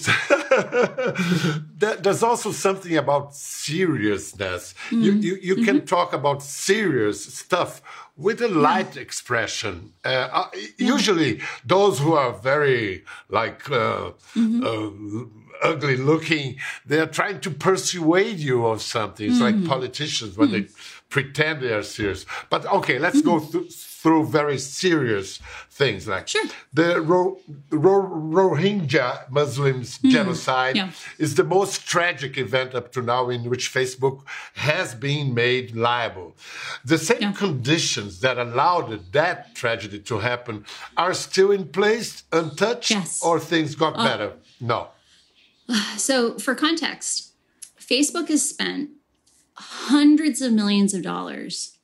there's 1.77 2.23
also 2.23 2.51
something 2.51 2.97
about 2.97 3.35
seriousness. 3.35 4.73
Mm. 4.89 5.03
You 5.03 5.11
you, 5.13 5.37
you 5.41 5.55
mm 5.55 5.59
-hmm. 5.59 5.65
can 5.65 5.75
mm-hmm. 5.75 5.85
talk 5.85 6.13
about 6.13 6.43
serious 6.43 7.37
stuff 7.37 7.81
with 8.17 8.41
a 8.41 8.47
light 8.47 8.95
yeah. 8.95 9.03
expression. 9.03 9.93
Uh, 10.03 10.09
uh, 10.09 10.47
yeah. 10.53 10.95
Usually, 10.95 11.41
those 11.65 11.99
who 12.03 12.13
are 12.13 12.33
very 12.33 13.03
like 13.29 13.69
uh, 13.69 14.11
mm-hmm. 14.35 14.63
uh, 14.63 15.69
ugly 15.69 15.97
looking, 15.97 16.57
they 16.85 16.99
are 16.99 17.11
trying 17.19 17.39
to 17.41 17.51
persuade 17.51 18.39
you 18.39 18.65
of 18.65 18.81
something. 18.81 19.27
It's 19.29 19.39
mm-hmm. 19.39 19.59
like 19.59 19.67
politicians 19.67 20.37
when 20.37 20.49
mm-hmm. 20.49 20.67
they 20.67 20.96
pretend 21.09 21.61
they 21.61 21.73
are 21.73 21.83
serious. 21.83 22.25
But 22.49 22.65
okay, 22.65 22.99
let's 22.99 23.21
go 23.21 23.39
mm-hmm. 23.39 23.51
through 23.51 23.69
through 24.07 24.25
very 24.25 24.59
serious 24.59 25.39
things 25.71 26.07
like 26.07 26.27
sure. 26.27 26.45
the 26.71 27.01
Ro- 27.01 27.39
Ro- 27.71 28.11
Rohingya 28.37 29.29
Muslims 29.29 29.97
mm. 29.97 30.11
genocide 30.11 30.75
yeah. 30.75 30.91
is 31.17 31.35
the 31.35 31.43
most 31.43 31.85
tragic 31.85 32.37
event 32.37 32.75
up 32.75 32.91
to 32.93 33.01
now 33.01 33.29
in 33.29 33.49
which 33.49 33.73
Facebook 33.73 34.21
has 34.53 34.93
been 34.93 35.33
made 35.33 35.75
liable. 35.75 36.35
The 36.85 36.97
same 36.97 37.21
yeah. 37.21 37.31
conditions 37.33 38.21
that 38.21 38.37
allowed 38.37 39.11
that 39.13 39.55
tragedy 39.55 39.99
to 40.01 40.19
happen 40.19 40.65
are 40.95 41.13
still 41.13 41.51
in 41.51 41.67
place, 41.67 42.23
untouched, 42.31 42.91
yes. 42.91 43.21
or 43.23 43.39
things 43.39 43.75
got 43.75 43.97
uh, 43.97 44.03
better? 44.03 44.33
No. 44.61 44.89
So, 45.97 46.37
for 46.37 46.55
context, 46.55 47.33
Facebook 47.77 48.29
has 48.29 48.47
spent 48.47 48.91
hundreds 49.57 50.41
of 50.41 50.53
millions 50.53 50.93
of 50.93 51.01
dollars 51.01 51.77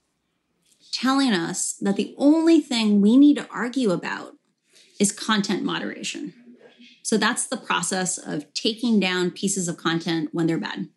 telling 0.91 1.33
us 1.33 1.73
that 1.81 1.95
the 1.95 2.13
only 2.17 2.61
thing 2.61 3.01
we 3.01 3.17
need 3.17 3.35
to 3.35 3.47
argue 3.49 3.91
about 3.91 4.35
is 4.99 5.11
content 5.11 5.63
moderation. 5.63 6.33
So 7.01 7.17
that's 7.17 7.47
the 7.47 7.57
process 7.57 8.17
of 8.17 8.53
taking 8.53 8.99
down 8.99 9.31
pieces 9.31 9.67
of 9.67 9.75
content 9.75 10.29
when 10.31 10.47
they're 10.47 10.57
bad. 10.57 10.87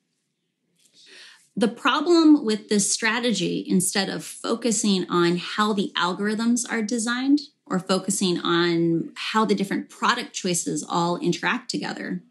The 1.56 1.68
problem 1.68 2.45
with 2.45 2.68
this 2.68 2.92
strategy, 2.92 3.64
instead 3.66 4.11
of 4.11 4.23
focusing 4.23 5.09
on 5.09 5.38
how 5.38 5.73
the 5.73 5.90
algorithms 5.97 6.71
are 6.71 6.83
designed 6.83 7.40
or 7.64 7.78
focusing 7.78 8.38
on 8.38 9.12
how 9.16 9.47
the 9.47 9.54
different 9.54 9.88
product 9.88 10.35
choices 10.35 10.85
all 10.87 11.16
interact 11.16 11.71
together, 11.71 12.23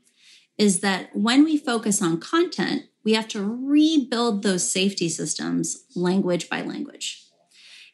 is 0.60 0.80
that 0.82 1.10
when 1.16 1.44
we 1.44 1.58
focus 1.58 2.02
on 2.02 2.20
content, 2.20 2.84
we 3.06 3.14
have 3.14 3.28
to 3.30 3.42
rebuild 3.42 4.44
those 4.44 4.70
safety 4.70 5.08
systems 5.08 5.86
language 5.96 6.50
by 6.50 6.62
language. 6.62 7.22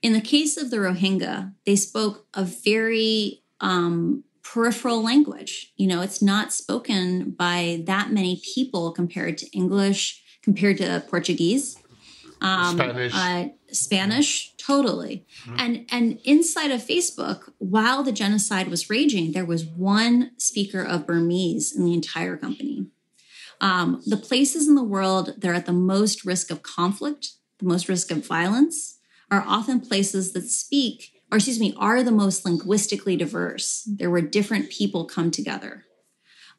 In 0.01 0.13
the 0.13 0.22
case 0.22 0.58
of 0.58 0.72
the 0.72 0.77
Rohingya, 0.77 1.53
they 1.65 1.75
spoke 1.75 2.25
a 2.34 2.44
very 2.44 3.44
um, 3.60 4.24
peripheral 4.41 5.03
language. 5.03 5.74
You 5.75 5.88
know, 5.88 6.01
it's 6.01 6.22
not 6.22 6.53
spoken 6.53 7.32
by 7.32 7.84
that 7.86 8.12
many 8.12 8.41
people 8.56 8.91
compared 8.91 9.38
to 9.39 9.50
English, 9.51 10.24
compared 10.41 10.77
to 10.77 11.03
Portuguese. 11.08 11.77
Um, 12.41 12.77
Spanish. 12.77 13.13
Uh, 13.13 13.50
Spanish, 13.72 14.56
totally. 14.58 15.25
Mm-hmm. 15.44 15.56
And 15.60 15.86
and 15.91 16.20
inside 16.24 16.72
of 16.72 16.82
Facebook, 16.82 17.51
while 17.60 18.01
the 18.01 18.12
genocide 18.12 18.70
was 18.70 18.89
raging, 18.89 19.34
there 19.34 19.46
was 19.46 19.63
one 19.63 20.32
speaker 20.38 20.82
of 20.82 21.06
Burmese 21.06 21.75
in 21.75 21.86
the 21.86 21.94
entire 21.94 22.38
company. 22.38 22.88
Um, 23.62 24.01
the 24.06 24.18
places 24.18 24.68
in 24.68 24.75
the 24.75 24.84
world 24.84 25.36
that 25.38 25.48
are 25.48 25.53
at 25.53 25.68
the 25.68 25.72
most 25.72 26.25
risk 26.25 26.50
of 26.51 26.63
conflict, 26.63 27.34
the 27.60 27.68
most 27.68 27.88
risk 27.88 28.12
of 28.12 28.25
violence, 28.25 28.98
are 29.30 29.46
often 29.48 29.80
places 29.80 30.34
that 30.34 30.50
speak, 30.50 31.13
or 31.32 31.38
excuse 31.38 31.60
me, 31.60 31.74
are 31.77 32.03
the 32.03 32.12
most 32.12 32.44
linguistically 32.44 33.15
diverse. 33.15 33.88
There 33.88 34.10
where 34.10 34.22
different 34.22 34.72
people 34.72 35.06
come 35.06 35.32
together. 35.32 35.86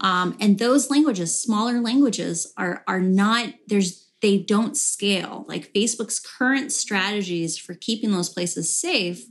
Um, 0.01 0.37
and 0.41 0.59
those 0.59 0.91
languages, 0.91 1.39
smaller 1.39 1.81
languages, 1.81 2.53
are 2.57 2.85
are 2.87 3.01
not 3.01 3.53
there's 3.67 4.09
they 4.23 4.39
don't 4.39 4.77
scale. 4.77 5.45
Like 5.49 5.73
Facebook's 5.73 6.21
current 6.21 6.73
strategies 6.73 7.59
for 7.59 7.75
keeping 7.75 8.13
those 8.13 8.29
places 8.29 8.73
safe, 8.73 9.27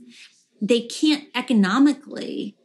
they 0.60 0.82
can't 0.82 1.24
economically 1.34 2.56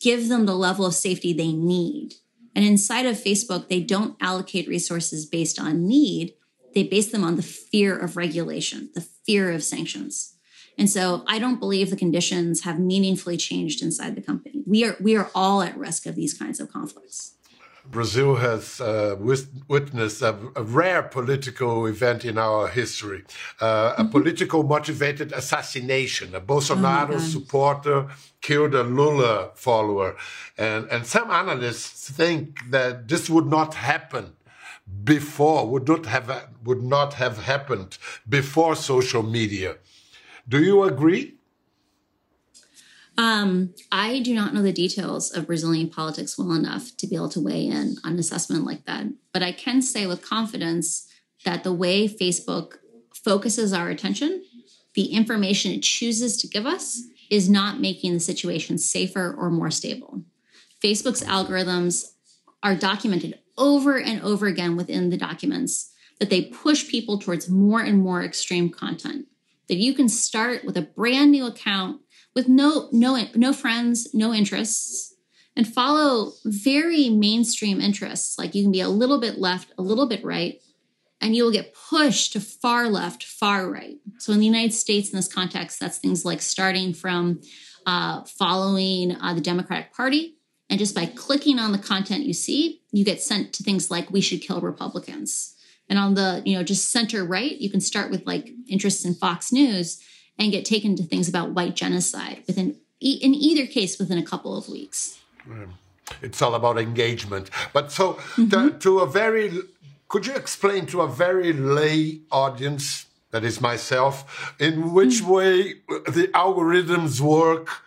give 0.00 0.28
them 0.28 0.46
the 0.46 0.56
level 0.56 0.84
of 0.84 0.94
safety 0.94 1.32
they 1.32 1.52
need. 1.52 2.14
And 2.58 2.66
inside 2.66 3.06
of 3.06 3.14
Facebook, 3.14 3.68
they 3.68 3.78
don't 3.78 4.16
allocate 4.20 4.66
resources 4.66 5.24
based 5.24 5.60
on 5.60 5.86
need 5.86 6.34
they 6.74 6.82
base 6.82 7.12
them 7.12 7.22
on 7.22 7.36
the 7.36 7.42
fear 7.42 7.96
of 7.96 8.16
regulation, 8.16 8.90
the 8.94 9.00
fear 9.00 9.52
of 9.52 9.62
sanctions. 9.62 10.34
And 10.76 10.90
so 10.90 11.22
I 11.28 11.38
don't 11.38 11.60
believe 11.60 11.88
the 11.88 11.96
conditions 11.96 12.64
have 12.64 12.80
meaningfully 12.80 13.36
changed 13.36 13.80
inside 13.80 14.16
the 14.16 14.22
company. 14.22 14.64
We 14.66 14.84
are 14.84 14.96
we 15.00 15.16
are 15.16 15.30
all 15.36 15.62
at 15.62 15.78
risk 15.78 16.04
of 16.04 16.16
these 16.16 16.34
kinds 16.34 16.58
of 16.58 16.72
conflicts. 16.72 17.34
Brazil 17.90 18.36
has 18.36 18.80
uh, 18.80 19.16
witnessed 19.68 20.22
a, 20.22 20.36
a, 20.56 20.62
rare 20.62 21.02
political 21.02 21.86
event 21.86 22.24
in 22.24 22.36
our 22.36 22.68
history, 22.68 23.24
uh, 23.60 23.92
mm-hmm. 23.92 24.02
a 24.02 24.04
political 24.10 24.62
motivated 24.62 25.32
assassination. 25.32 26.34
A 26.34 26.40
Bolsonaro 26.40 27.14
oh 27.14 27.18
supporter 27.18 28.08
killed 28.40 28.74
a 28.74 28.82
Lula 28.82 29.50
follower. 29.54 30.16
And, 30.56 30.86
and 30.90 31.06
some 31.06 31.30
analysts 31.30 32.10
think 32.10 32.70
that 32.70 33.08
this 33.08 33.30
would 33.30 33.46
not 33.46 33.74
happen 33.74 34.34
before 35.04 35.68
would 35.68 35.86
not 35.86 36.06
have 36.06 36.48
would 36.64 36.82
not 36.82 37.14
have 37.14 37.44
happened 37.44 37.98
before 38.28 38.74
social 38.74 39.22
media. 39.22 39.76
Do 40.48 40.62
you 40.62 40.82
agree? 40.82 41.37
Um, 43.18 43.74
I 43.90 44.20
do 44.20 44.32
not 44.32 44.54
know 44.54 44.62
the 44.62 44.72
details 44.72 45.32
of 45.32 45.48
Brazilian 45.48 45.90
politics 45.90 46.38
well 46.38 46.52
enough 46.52 46.96
to 46.98 47.06
be 47.08 47.16
able 47.16 47.28
to 47.30 47.40
weigh 47.40 47.66
in 47.66 47.96
on 48.04 48.12
an 48.12 48.18
assessment 48.18 48.64
like 48.64 48.84
that. 48.86 49.06
But 49.32 49.42
I 49.42 49.50
can 49.50 49.82
say 49.82 50.06
with 50.06 50.22
confidence 50.22 51.08
that 51.44 51.64
the 51.64 51.72
way 51.72 52.06
Facebook 52.06 52.74
focuses 53.12 53.72
our 53.72 53.90
attention, 53.90 54.44
the 54.94 55.06
information 55.06 55.72
it 55.72 55.82
chooses 55.82 56.36
to 56.38 56.46
give 56.46 56.64
us, 56.64 57.02
is 57.28 57.50
not 57.50 57.80
making 57.80 58.14
the 58.14 58.20
situation 58.20 58.78
safer 58.78 59.34
or 59.36 59.50
more 59.50 59.70
stable. 59.72 60.22
Facebook's 60.82 61.24
algorithms 61.24 62.12
are 62.62 62.76
documented 62.76 63.40
over 63.56 63.98
and 63.98 64.22
over 64.22 64.46
again 64.46 64.76
within 64.76 65.10
the 65.10 65.16
documents 65.16 65.92
that 66.20 66.30
they 66.30 66.42
push 66.42 66.88
people 66.88 67.18
towards 67.18 67.50
more 67.50 67.80
and 67.80 67.98
more 67.98 68.22
extreme 68.22 68.70
content. 68.70 69.26
That 69.68 69.76
you 69.76 69.92
can 69.92 70.08
start 70.08 70.64
with 70.64 70.76
a 70.76 70.82
brand 70.82 71.32
new 71.32 71.46
account 71.46 72.00
with 72.38 72.48
no 72.48 72.88
no 72.92 73.18
no 73.34 73.52
friends, 73.52 74.14
no 74.14 74.32
interests, 74.32 75.12
and 75.56 75.66
follow 75.66 76.34
very 76.44 77.08
mainstream 77.08 77.80
interests. 77.80 78.38
Like 78.38 78.54
you 78.54 78.62
can 78.62 78.70
be 78.70 78.80
a 78.80 78.88
little 78.88 79.20
bit 79.20 79.38
left, 79.38 79.72
a 79.76 79.82
little 79.82 80.08
bit 80.08 80.24
right, 80.24 80.60
and 81.20 81.34
you 81.34 81.42
will 81.42 81.50
get 81.50 81.74
pushed 81.74 82.34
to 82.34 82.40
far 82.40 82.88
left, 82.88 83.24
far 83.24 83.68
right. 83.68 83.96
So 84.20 84.32
in 84.32 84.38
the 84.38 84.46
United 84.46 84.72
States, 84.72 85.10
in 85.10 85.16
this 85.16 85.32
context, 85.32 85.80
that's 85.80 85.98
things 85.98 86.24
like 86.24 86.40
starting 86.40 86.94
from 86.94 87.40
uh, 87.86 88.22
following 88.22 89.16
uh, 89.16 89.34
the 89.34 89.40
Democratic 89.40 89.92
Party. 89.92 90.36
And 90.70 90.78
just 90.78 90.94
by 90.94 91.06
clicking 91.06 91.58
on 91.58 91.72
the 91.72 91.78
content 91.78 92.24
you 92.24 92.34
see, 92.34 92.82
you 92.92 93.04
get 93.04 93.20
sent 93.20 93.52
to 93.54 93.64
things 93.64 93.90
like 93.90 94.12
we 94.12 94.20
should 94.20 94.42
kill 94.42 94.60
Republicans. 94.60 95.56
And 95.88 95.98
on 95.98 96.14
the, 96.14 96.42
you 96.44 96.54
know, 96.54 96.62
just 96.62 96.92
center 96.92 97.24
right, 97.24 97.56
you 97.58 97.68
can 97.68 97.80
start 97.80 98.12
with 98.12 98.24
like 98.26 98.50
interests 98.68 99.04
in 99.04 99.14
Fox 99.14 99.50
News 99.50 100.00
and 100.38 100.52
get 100.52 100.64
taken 100.64 100.96
to 100.96 101.02
things 101.02 101.28
about 101.28 101.50
white 101.50 101.74
genocide 101.74 102.42
within, 102.46 102.76
in 103.00 103.34
either 103.34 103.66
case, 103.66 103.98
within 103.98 104.18
a 104.18 104.22
couple 104.22 104.56
of 104.56 104.68
weeks. 104.68 105.18
It's 106.22 106.40
all 106.40 106.54
about 106.54 106.78
engagement. 106.78 107.50
But 107.72 107.92
so 107.92 108.14
mm-hmm. 108.14 108.48
to, 108.48 108.78
to 108.78 108.98
a 109.00 109.06
very, 109.06 109.52
could 110.08 110.26
you 110.26 110.34
explain 110.34 110.86
to 110.86 111.02
a 111.02 111.08
very 111.08 111.52
lay 111.52 112.20
audience, 112.30 113.06
that 113.30 113.44
is 113.44 113.60
myself, 113.60 114.54
in 114.58 114.92
which 114.92 115.22
mm-hmm. 115.22 115.30
way 115.30 115.62
the 116.06 116.30
algorithms 116.34 117.20
work? 117.20 117.82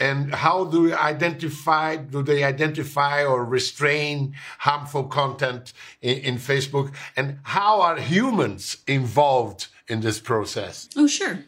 and 0.00 0.34
how 0.34 0.64
do 0.64 0.88
you 0.88 0.94
identify 0.94 1.94
do 1.96 2.20
they 2.20 2.42
identify 2.42 3.24
or 3.24 3.44
restrain 3.44 4.34
harmful 4.58 5.04
content 5.04 5.72
in, 6.02 6.18
in, 6.18 6.34
facebook 6.36 6.92
and 7.16 7.38
how 7.44 7.80
are 7.80 7.96
humans 7.98 8.78
involved 8.88 9.68
in 9.86 10.00
this 10.00 10.18
process 10.18 10.88
oh 10.96 11.06
sure 11.06 11.44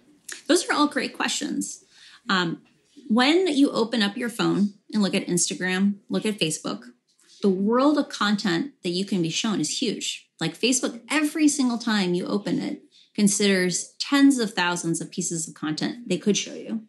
those 0.47 0.68
are 0.68 0.73
all 0.73 0.88
great 0.88 1.16
questions 1.16 1.85
um, 2.28 2.62
when 3.09 3.47
you 3.47 3.71
open 3.71 4.02
up 4.02 4.16
your 4.16 4.28
phone 4.28 4.75
and 4.92 5.02
look 5.02 5.14
at 5.14 5.26
instagram 5.26 5.95
look 6.09 6.26
at 6.26 6.38
facebook 6.38 6.85
the 7.42 7.49
world 7.49 7.99
of 7.99 8.09
content 8.09 8.73
that 8.83 8.90
you 8.90 9.04
can 9.04 9.23
be 9.23 9.30
shown 9.30 9.61
is 9.61 9.80
huge 9.80 10.28
like 10.40 10.59
facebook 10.59 11.00
every 11.11 11.49
single 11.49 11.78
time 11.78 12.14
you 12.14 12.26
open 12.26 12.59
it 12.59 12.83
considers 13.14 13.95
tens 13.99 14.38
of 14.38 14.52
thousands 14.52 15.00
of 15.00 15.11
pieces 15.11 15.49
of 15.49 15.54
content 15.54 16.09
they 16.09 16.18
could 16.18 16.37
show 16.37 16.54
you 16.54 16.83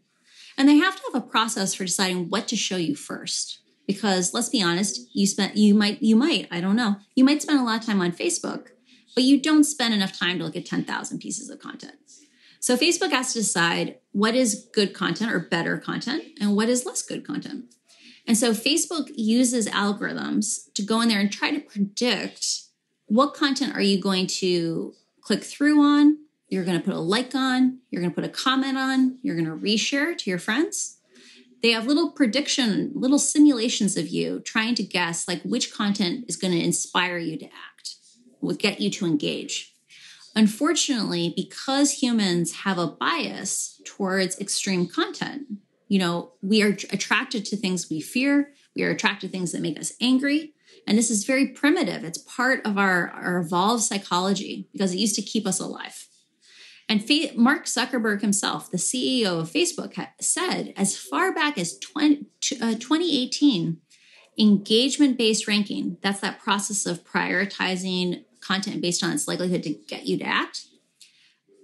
and 0.58 0.68
they 0.68 0.78
have 0.78 0.96
to 0.96 1.04
have 1.14 1.24
a 1.24 1.26
process 1.26 1.76
for 1.76 1.86
deciding 1.86 2.30
what 2.30 2.48
to 2.48 2.56
show 2.56 2.78
you 2.78 2.96
first. 2.96 3.60
Because 3.86 4.34
let's 4.34 4.50
be 4.50 4.62
honest, 4.62 5.08
you 5.14 5.28
spent 5.28 5.56
you 5.56 5.74
might 5.74 6.02
you 6.02 6.16
might, 6.16 6.48
I 6.52 6.60
don't 6.60 6.76
know. 6.76 6.98
You 7.16 7.24
might 7.24 7.42
spend 7.42 7.60
a 7.60 7.64
lot 7.64 7.80
of 7.80 7.86
time 7.86 8.02
on 8.02 8.12
Facebook, 8.12 8.70
but 9.16 9.24
you 9.24 9.40
don't 9.40 9.64
spend 9.64 9.94
enough 9.94 10.18
time 10.18 10.40
to 10.40 10.44
look 10.44 10.58
at 10.58 10.66
10,000 10.66 11.20
pieces 11.20 11.50
of 11.50 11.60
content. 11.60 11.94
So 12.60 12.76
Facebook 12.76 13.12
has 13.12 13.34
to 13.34 13.40
decide 13.40 13.98
what 14.12 14.36
is 14.36 14.68
good 14.74 14.94
content 14.94 15.32
or 15.32 15.40
better 15.40 15.78
content 15.78 16.24
and 16.40 16.56
what 16.56 16.70
is 16.70 16.86
less 16.86 17.02
good 17.02 17.26
content. 17.26 17.66
And 18.26 18.38
so 18.38 18.52
Facebook 18.52 19.10
uses 19.16 19.68
algorithms 19.68 20.74
to 20.74 20.82
go 20.82 21.02
in 21.02 21.08
there 21.08 21.20
and 21.20 21.32
try 21.32 21.52
to 21.52 21.60
predict 21.60 22.64
what 23.06 23.34
content 23.34 23.76
are 23.76 23.82
you 23.82 24.02
going 24.02 24.28
to 24.28 24.94
click 25.22 25.44
through 25.44 25.82
on 25.82 26.18
you're 26.50 26.64
going 26.64 26.78
to 26.78 26.84
put 26.84 26.94
a 26.94 27.00
like 27.00 27.36
on, 27.36 27.80
you're 27.90 28.02
going 28.02 28.12
to 28.12 28.16
put 28.16 28.24
a 28.24 28.30
comment 28.30 28.78
on, 28.78 29.18
you're 29.22 29.36
going 29.36 29.46
to 29.46 29.56
reshare 29.56 30.18
to 30.18 30.30
your 30.30 30.40
friends. 30.40 30.98
They 31.62 31.72
have 31.72 31.88
little 31.88 32.12
prediction, 32.12 32.92
little 32.96 33.20
simulations 33.20 33.98
of 33.98 34.08
you 34.08 34.40
trying 34.40 34.76
to 34.76 34.84
guess 34.84 35.28
like 35.28 35.42
which 35.42 35.74
content 35.74 36.26
is 36.28 36.38
going 36.38 36.54
to 36.54 36.64
inspire 36.64 37.18
you 37.18 37.38
to 37.38 37.46
act, 37.46 37.96
will 38.42 38.56
get 38.56 38.80
you 38.80 38.90
to 38.92 39.06
engage. 39.06 39.74
Unfortunately, 40.38 41.34
because 41.36 41.94
humans 41.94 42.58
have 42.58 42.78
a 42.78 42.86
bias 42.86 43.82
towards 43.84 44.40
extreme 44.40 44.88
content, 44.88 45.48
you 45.88 45.98
know, 45.98 46.34
we 46.44 46.62
are 46.62 46.78
attracted 46.92 47.44
to 47.46 47.58
things 47.58 47.90
we 47.90 48.00
fear, 48.00 48.54
we 48.76 48.84
are 48.84 48.92
attracted 48.92 49.32
to 49.32 49.32
things 49.32 49.52
that 49.52 49.64
make 49.64 49.80
us 49.80 49.94
angry. 50.00 50.54
And 50.86 50.96
this 50.96 51.10
is 51.10 51.24
very 51.24 51.48
primitive. 51.48 52.04
It's 52.04 52.20
part 52.20 52.64
of 52.68 52.78
our, 52.78 53.10
our 53.10 53.40
evolved 53.40 53.82
psychology 53.82 54.70
because 54.74 54.94
it 54.94 55.00
used 55.00 55.16
to 55.16 55.24
keep 55.24 55.48
us 55.48 55.60
alive. 55.60 56.08
And 56.88 57.04
Mark 57.36 57.66
Zuckerberg 57.66 58.22
himself, 58.22 58.70
the 58.70 58.78
CEO 58.78 59.40
of 59.40 59.52
Facebook, 59.52 60.08
said 60.22 60.72
as 60.78 60.96
far 60.96 61.34
back 61.34 61.58
as 61.58 61.80
20, 61.80 62.28
uh, 62.62 62.76
2018, 62.76 63.78
engagement 64.38 65.18
based 65.18 65.48
ranking, 65.48 65.98
that's 66.04 66.20
that 66.20 66.40
process 66.40 66.86
of 66.86 67.04
prioritizing 67.04 68.24
content 68.48 68.82
based 68.82 69.04
on 69.04 69.12
its 69.12 69.28
likelihood 69.28 69.64
to 69.64 69.74
get 69.88 70.06
you 70.06 70.18
to 70.18 70.26
act. 70.26 70.66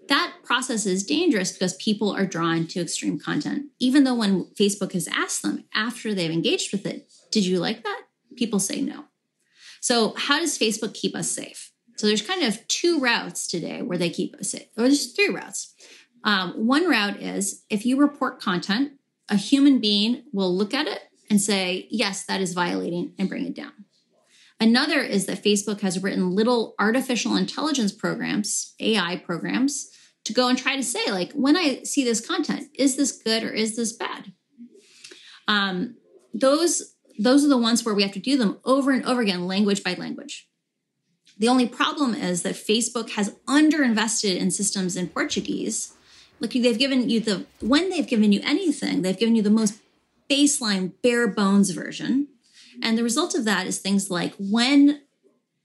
That 0.10 0.34
process 0.44 0.86
is 0.86 1.06
dangerous 1.06 1.54
because 1.54 1.76
people 1.76 2.12
are 2.12 2.26
drawn 2.26 2.68
to 2.68 2.82
extreme 2.82 3.18
content. 3.18 3.68
Even 3.80 4.04
though 4.04 4.16
when 4.16 4.46
Facebook 4.60 4.92
has 4.92 5.08
asked 5.08 5.42
them 5.44 5.64
after 5.74 6.14
they've 6.14 6.30
engaged 6.30 6.74
with 6.74 6.86
it, 6.86 7.10
did 7.32 7.46
you 7.46 7.60
like 7.60 7.84
that? 7.84 8.02
People 8.36 8.60
say 8.60 8.82
no. 8.82 9.06
So, 9.80 10.14
how 10.18 10.40
does 10.40 10.58
Facebook 10.58 10.94
keep 10.94 11.16
us 11.16 11.30
safe? 11.30 11.72
So 11.98 12.08
there's 12.08 12.22
kind 12.22 12.44
of 12.44 12.68
two 12.68 13.00
routes 13.00 13.48
today 13.48 13.82
where 13.82 13.98
they 13.98 14.10
keep 14.10 14.36
us 14.36 14.50
safe, 14.50 14.68
or 14.78 14.84
there's 14.84 15.14
three 15.14 15.30
routes. 15.30 15.74
Um, 16.24 16.52
one 16.54 16.90
route 16.90 17.22
is 17.22 17.64
if 17.70 17.86
you 17.86 17.98
report 17.98 18.42
content, 18.42 18.94
a 19.30 19.36
human 19.36 19.80
being 19.80 20.24
will 20.32 20.56
look 20.56 20.74
at 20.74 20.88
it 20.88 21.02
and 21.30 21.40
say, 21.40 21.88
yes, 21.90 22.26
that 22.26 22.42
is 22.42 22.54
violating 22.54 23.14
and 23.18 23.30
bring 23.30 23.46
it 23.46 23.56
down. 23.56 23.72
Another 24.60 25.00
is 25.00 25.26
that 25.26 25.44
Facebook 25.44 25.82
has 25.82 26.02
written 26.02 26.36
little 26.36 26.76
artificial 26.80 27.36
intelligence 27.36 27.92
programs, 27.92 28.76
AI 28.80 29.18
programs, 29.18 29.90
to 30.26 30.34
go 30.34 30.48
and 30.48 30.58
try 30.58 30.76
to 30.76 30.84
say, 30.84 31.12
like, 31.12 31.34
when 31.34 31.58
I 31.58 31.84
see 31.84 32.04
this 32.04 32.26
content, 32.26 32.70
is 32.76 32.96
this 32.96 33.12
good 33.12 33.44
or 33.44 33.52
is 33.52 33.76
this 33.76 33.92
bad? 33.94 34.32
Um, 35.48 35.96
those 36.34 36.94
those 37.20 37.46
are 37.46 37.50
the 37.50 37.58
ones 37.58 37.86
where 37.86 37.94
we 37.94 38.02
have 38.02 38.14
to 38.14 38.20
do 38.20 38.38
them 38.38 38.60
over 38.66 38.92
and 38.92 39.06
over 39.06 39.22
again, 39.22 39.46
language 39.46 39.84
by 39.84 39.94
language. 39.94 40.48
The 41.38 41.48
only 41.48 41.68
problem 41.68 42.14
is 42.16 42.44
that 42.44 42.56
Facebook 42.56 43.12
has 43.12 43.36
underinvested 43.48 44.38
in 44.38 44.52
systems 44.52 44.96
in 44.96 45.10
Portuguese. 45.10 45.94
Look, 46.40 46.52
they've 46.52 46.78
given 46.78 47.10
you 47.10 47.20
the, 47.20 47.46
when 47.60 47.90
they've 47.90 48.08
given 48.08 48.32
you 48.32 48.42
anything, 48.44 49.02
they've 49.02 49.18
given 49.18 49.36
you 49.36 49.42
the 49.42 49.50
most 49.50 49.80
baseline, 50.30 50.94
bare 51.02 51.28
bones 51.28 51.72
version. 51.72 52.28
And 52.82 52.98
the 52.98 53.04
result 53.04 53.36
of 53.36 53.46
that 53.46 53.68
is 53.68 53.80
things 53.80 54.10
like 54.10 54.34
when 54.38 55.02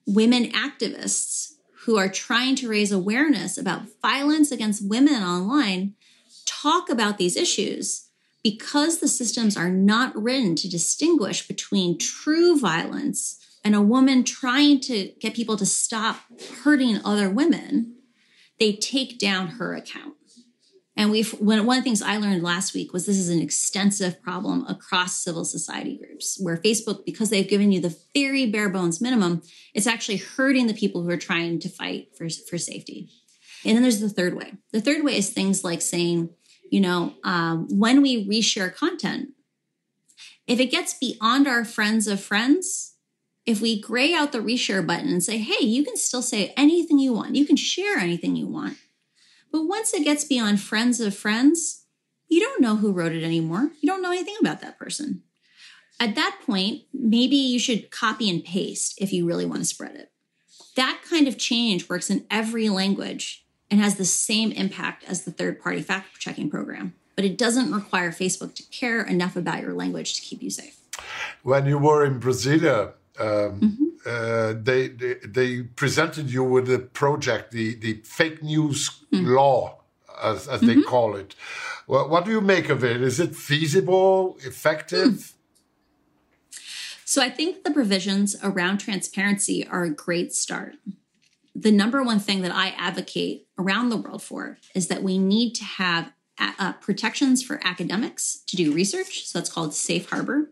women 0.07 0.45
activists 0.53 1.55
who 1.85 1.97
are 1.97 2.09
trying 2.09 2.55
to 2.57 2.69
raise 2.69 2.93
awareness 2.93 3.57
about 3.57 3.87
violence 4.03 4.51
against 4.51 4.89
women 4.89 5.23
online 5.23 5.95
talk 6.45 6.91
about 6.91 7.19
these 7.19 7.37
issues, 7.37 8.09
because 8.43 8.99
the 8.99 9.09
systems 9.09 9.57
are 9.57 9.71
not 9.71 10.15
written 10.21 10.55
to 10.57 10.69
distinguish 10.69 11.47
between 11.47 11.99
true 11.99 12.59
violence 12.59 13.39
and 13.65 13.75
a 13.75 13.83
woman 13.83 14.25
trying 14.25 14.81
to 14.81 15.13
get 15.21 15.35
people 15.35 15.57
to 15.57 15.67
stop 15.67 16.21
hurting 16.63 17.01
other 17.05 17.29
women, 17.29 17.97
they 18.59 18.73
take 18.73 19.19
down 19.19 19.49
her 19.49 19.75
account. 19.75 20.15
And 20.99 21.13
we've 21.13 21.31
one, 21.35 21.65
one 21.65 21.79
of 21.79 21.85
the 21.85 21.89
things 21.89 22.03
I 22.03 22.17
learned 22.17 22.43
last 22.43 22.75
week 22.75 22.93
was 22.93 23.07
this 23.07 23.19
is 23.19 23.29
an 23.29 23.41
extensive 23.41 24.21
problem 24.21 24.67
across 24.67 25.17
civil 25.17 25.45
society 25.45 25.97
groups 25.97 26.39
where 26.41 26.57
Facebook, 26.57 27.05
because 27.07 27.31
they've 27.31 27.49
given 27.49 27.71
you 27.71 27.81
the 27.81 27.97
very 28.13 28.47
bare 28.47 28.69
bones 28.69 29.01
minimum, 29.01 29.43
it's 29.75 29.87
actually 29.87 30.17
hurting 30.17 30.67
the 30.67 30.75
people 30.75 31.05
who 31.05 31.11
are 31.11 31.17
trying 31.17 31.61
to 31.61 31.69
fight 31.69 32.09
for, 32.17 32.29
for 32.29 32.59
safety. 32.59 33.11
And 33.65 33.77
then 33.77 33.83
there's 33.83 34.01
the 34.01 34.09
third 34.09 34.35
way. 34.35 34.55
The 34.73 34.81
third 34.81 35.05
way 35.05 35.17
is 35.17 35.31
things 35.31 35.63
like 35.63 35.83
saying, 35.83 36.31
you 36.69 36.81
know, 36.81 37.15
um, 37.23 37.69
when 37.71 38.03
we 38.03 38.29
reshare 38.29 38.75
content, 38.75 39.29
if 40.49 40.59
it 40.59 40.67
gets 40.67 40.95
beyond 40.95 41.47
our 41.47 41.65
friends 41.65 42.09
of 42.09 42.21
friends, 42.21 42.97
if 43.47 43.61
we 43.61 43.81
gray 43.81 44.15
out 44.15 44.33
the 44.33 44.41
reshare 44.41 44.85
button 44.85 45.09
and 45.09 45.23
say, 45.23 45.39
hey, 45.39 45.65
you 45.65 45.85
can 45.85 45.97
still 45.97 46.23
say 46.23 46.53
anything 46.57 46.99
you 46.99 47.13
want, 47.13 47.37
you 47.37 47.47
can 47.47 47.57
share 47.57 47.99
anything 47.99 48.35
you 48.35 48.49
want. 48.49 48.77
But 49.51 49.63
once 49.63 49.95
it 49.95 50.05
gets 50.05 50.25
beyond 50.25 50.61
friends 50.61 51.01
of 51.01 51.17
friends, 51.17 51.85
you 52.29 52.41
don't 52.41 52.61
know 52.61 52.77
who 52.77 52.93
wrote 52.93 53.13
it 53.13 53.25
anymore. 53.25 53.71
You 53.81 53.89
don't 53.89 54.03
know 54.03 54.11
anything 54.11 54.37
about 54.41 54.61
that 54.61 54.79
person. 54.79 55.23
At 56.01 56.15
that 56.15 56.39
point, 56.47 56.83
maybe 56.93 57.37
you 57.37 57.59
should 57.59 57.91
copy 57.91 58.31
and 58.31 58.45
paste 58.45 58.95
if 59.01 59.13
you 59.13 59.27
really 59.27 59.47
want 59.47 59.61
to 59.61 59.65
spread 59.65 59.97
it. 59.97 60.13
That 60.77 61.01
kind 61.09 61.27
of 61.27 61.39
change 61.39 61.89
works 61.89 62.09
in 62.09 62.25
every 62.31 62.69
language 62.69 63.45
and 63.71 63.81
has 63.81 63.97
the 63.97 64.05
same 64.05 64.53
impact 64.53 65.05
as 65.05 65.25
the 65.25 65.33
third 65.33 65.61
party 65.61 65.83
fact 65.83 66.21
checking 66.21 66.51
program, 66.51 66.95
but 67.17 67.25
it 67.25 67.37
doesn't 67.37 67.73
require 67.73 68.13
Facebook 68.13 68.55
to 68.55 68.63
care 68.65 69.03
enough 69.03 69.35
about 69.35 69.63
your 69.63 69.75
language 69.75 70.15
to 70.15 70.23
keep 70.23 70.43
you 70.43 70.51
safe. 70.51 70.79
When 71.43 71.67
you 71.67 71.79
were 71.79 72.05
in 72.05 72.21
Brasilia, 72.21 72.93
um, 73.19 73.61
mm-hmm. 73.61 73.88
Uh, 74.09 74.55
they, 74.61 74.89
they, 74.89 75.15
they 75.25 75.63
presented 75.63 76.31
you 76.31 76.43
with 76.43 76.73
a 76.73 76.79
project, 76.79 77.53
the 77.53 77.75
the 77.75 78.01
fake 78.05 78.43
news 78.43 78.79
mm-hmm. 79.13 79.27
law, 79.27 79.83
as, 80.23 80.49
as 80.49 80.61
mm-hmm. 80.61 80.81
they 80.81 80.83
call 80.83 81.17
it. 81.17 81.35
Well, 81.87 82.09
what 82.09 82.25
do 82.25 82.31
you 82.31 82.41
make 82.41 82.69
of 82.69 82.83
it? 82.85 83.01
Is 83.03 83.21
it 83.21 83.35
feasible, 83.35 84.39
effective? 84.41 85.13
Mm. 85.13 85.35
So 87.05 87.23
I 87.23 87.31
think 87.31 87.65
the 87.65 87.71
provisions 87.71 88.37
around 88.43 88.79
transparency 88.79 89.67
are 89.67 89.85
a 89.85 89.91
great 89.91 90.35
start. 90.35 90.75
The 91.55 91.73
number 91.73 92.03
one 92.03 92.21
thing 92.21 92.43
that 92.43 92.55
I 92.55 92.75
advocate 92.77 93.47
around 93.57 93.89
the 93.89 93.97
world 93.97 94.23
for 94.23 94.59
is 94.75 94.89
that 94.89 95.03
we 95.03 95.19
need 95.19 95.55
to 95.55 95.65
have 95.65 96.13
uh, 96.39 96.75
protections 96.75 97.43
for 97.43 97.61
academics 97.65 98.43
to 98.49 98.57
do 98.57 98.73
research. 98.73 99.27
So 99.27 99.39
that's 99.39 99.51
called 99.51 99.75
safe 99.75 100.11
harbor. 100.11 100.51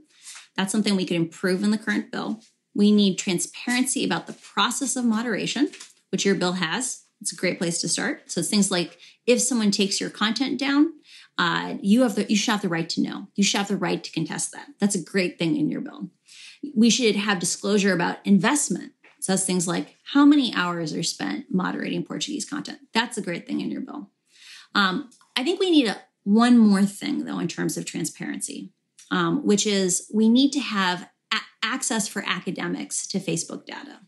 That's 0.57 0.73
something 0.73 0.97
we 0.97 1.05
could 1.05 1.17
improve 1.17 1.63
in 1.63 1.71
the 1.71 1.79
current 1.79 2.11
bill. 2.11 2.41
We 2.77 2.93
need 2.93 3.19
transparency 3.19 4.05
about 4.05 4.27
the 4.27 4.35
process 4.35 4.97
of 4.97 5.05
moderation. 5.05 5.71
which 6.11 6.25
your 6.25 6.35
bill 6.35 6.53
has. 6.53 7.03
It's 7.21 7.33
a 7.33 7.37
great 7.37 7.59
place 7.59 7.81
to 7.81 7.89
start. 7.89 8.31
So 8.31 8.43
things 8.43 8.71
like 8.71 8.99
if 9.27 9.41
someone 9.41 9.71
takes 9.71 10.01
your 10.01 10.11
content 10.11 10.59
down, 10.59 10.93
uh, 11.39 11.75
you 11.81 12.03
have 12.03 12.15
the 12.15 12.25
you 12.29 12.37
should 12.37 12.53
have 12.53 12.63
the 12.63 12.69
right 12.69 12.89
to 12.91 13.03
know. 13.03 13.29
You 13.35 13.45
should 13.45 13.59
have 13.59 13.69
the 13.69 13.77
right 13.77 14.03
to 14.03 14.13
contest 14.13 14.53
that. 14.53 14.69
That's 14.79 14.95
a 14.95 15.03
great 15.03 15.39
thing 15.39 15.57
in 15.57 15.69
your 15.69 15.81
bill. 15.81 16.11
We 16.75 16.91
should 16.91 17.17
have 17.17 17.39
disclosure 17.39 17.93
about 17.93 18.19
investment. 18.25 18.93
So 19.21 19.33
that's 19.33 19.45
things 19.45 19.67
like 19.67 19.97
how 20.13 20.25
many 20.25 20.55
hours 20.55 20.95
are 20.95 21.03
spent 21.03 21.47
moderating 21.51 22.05
Portuguese 22.05 22.49
content. 22.49 22.79
That's 22.95 23.19
a 23.19 23.23
great 23.23 23.47
thing 23.47 23.61
in 23.61 23.71
your 23.71 23.81
bill. 23.81 24.11
Um, 24.75 25.11
I 25.37 25.43
think 25.43 25.59
we 25.59 25.71
need 25.71 25.89
a, 25.89 25.97
one 26.25 26.57
more 26.57 26.85
thing 26.85 27.25
though 27.25 27.39
in 27.39 27.49
terms 27.49 27.77
of 27.77 27.85
transparency, 27.85 28.73
um, 29.11 29.45
which 29.45 29.67
is 29.67 30.09
we 30.15 30.29
need 30.29 30.53
to 30.53 30.61
have 30.61 31.09
access 31.63 32.09
for 32.09 32.25
academics 32.27 33.07
to 33.09 33.19
Facebook 33.19 33.67
data. 33.67 34.01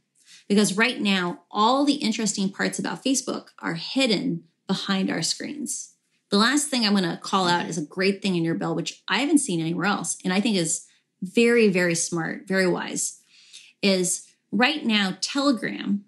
Because 0.49 0.77
right 0.77 1.01
now, 1.01 1.43
all 1.51 1.85
the 1.85 1.95
interesting 1.95 2.51
parts 2.51 2.79
about 2.79 3.05
Facebook 3.05 3.49
are 3.59 3.75
hidden 3.75 4.45
behind 4.67 5.11
our 5.11 5.23
screens. 5.23 5.95
The 6.31 6.39
last 6.39 6.69
thing 6.69 6.85
I'm 6.85 6.95
going 6.95 7.05
to 7.05 7.17
call 7.17 7.47
out 7.47 7.67
is 7.67 7.79
a 7.79 7.85
great 7.85 8.23
thing 8.23 8.37
in 8.37 8.45
your 8.45 8.55
bill, 8.55 8.75
which 8.75 9.03
I 9.09 9.19
haven't 9.19 9.39
seen 9.39 9.61
anywhere 9.61 9.87
else, 9.87 10.17
and 10.25 10.33
I 10.33 10.41
think 10.41 10.57
is 10.57 10.87
very, 11.23 11.69
very 11.69 11.95
smart, 11.95 12.47
very 12.47 12.67
wise, 12.67 13.21
is 13.83 14.27
right 14.53 14.85
now, 14.85 15.17
Telegram 15.21 16.05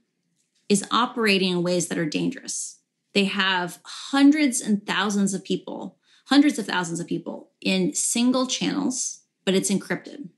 is 0.68 0.86
operating 0.90 1.52
in 1.52 1.62
ways 1.62 1.88
that 1.88 1.98
are 1.98 2.06
dangerous. 2.06 2.78
They 3.12 3.24
have 3.24 3.80
hundreds 3.84 4.60
and 4.60 4.86
thousands 4.86 5.34
of 5.34 5.44
people, 5.44 5.98
hundreds 6.26 6.58
of 6.58 6.66
thousands 6.66 7.00
of 7.00 7.06
people 7.06 7.50
in 7.60 7.92
single 7.94 8.46
channels, 8.46 9.22
but 9.44 9.54
it's 9.54 9.70
encrypted. 9.70 10.28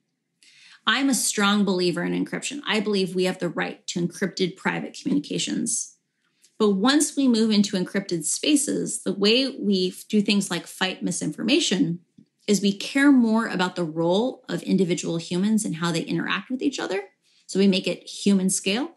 I'm 0.86 1.08
a 1.08 1.14
strong 1.14 1.64
believer 1.64 2.02
in 2.02 2.12
encryption. 2.12 2.60
I 2.66 2.80
believe 2.80 3.14
we 3.14 3.24
have 3.24 3.38
the 3.38 3.48
right 3.48 3.86
to 3.88 4.00
encrypted 4.00 4.56
private 4.56 4.98
communications. 5.00 5.96
But 6.58 6.70
once 6.70 7.16
we 7.16 7.28
move 7.28 7.50
into 7.50 7.76
encrypted 7.76 8.24
spaces, 8.24 9.02
the 9.02 9.12
way 9.12 9.48
we 9.48 9.94
do 10.08 10.20
things 10.20 10.50
like 10.50 10.66
fight 10.66 11.02
misinformation 11.02 12.00
is 12.46 12.60
we 12.60 12.72
care 12.72 13.12
more 13.12 13.46
about 13.46 13.76
the 13.76 13.84
role 13.84 14.44
of 14.48 14.62
individual 14.62 15.16
humans 15.16 15.64
and 15.64 15.76
how 15.76 15.92
they 15.92 16.02
interact 16.02 16.50
with 16.50 16.62
each 16.62 16.80
other. 16.80 17.02
So 17.46 17.58
we 17.58 17.68
make 17.68 17.86
it 17.86 18.08
human 18.08 18.50
scale. 18.50 18.92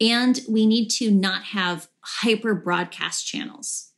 And 0.00 0.40
we 0.48 0.66
need 0.66 0.88
to 0.92 1.10
not 1.10 1.44
have 1.44 1.88
hyper 2.00 2.54
broadcast 2.54 3.26
channels. 3.26 3.92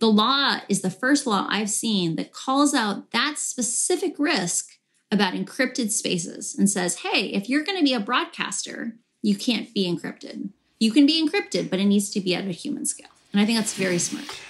The 0.00 0.10
law 0.10 0.60
is 0.68 0.80
the 0.80 0.90
first 0.90 1.26
law 1.26 1.46
I've 1.48 1.70
seen 1.70 2.16
that 2.16 2.32
calls 2.32 2.74
out 2.74 3.10
that 3.10 3.38
specific 3.38 4.14
risk 4.18 4.79
about 5.10 5.34
encrypted 5.34 5.90
spaces 5.90 6.56
and 6.56 6.70
says, 6.70 6.96
hey, 6.96 7.26
if 7.26 7.48
you're 7.48 7.64
going 7.64 7.78
to 7.78 7.84
be 7.84 7.94
a 7.94 8.00
broadcaster, 8.00 8.94
you 9.22 9.36
can't 9.36 9.72
be 9.74 9.86
encrypted. 9.86 10.50
You 10.78 10.92
can 10.92 11.06
be 11.06 11.22
encrypted, 11.22 11.68
but 11.68 11.80
it 11.80 11.86
needs 11.86 12.10
to 12.10 12.20
be 12.20 12.34
at 12.34 12.44
a 12.44 12.52
human 12.52 12.86
scale. 12.86 13.08
And 13.32 13.40
I 13.40 13.44
think 13.44 13.58
that's 13.58 13.74
very 13.74 13.98
smart. 13.98 14.40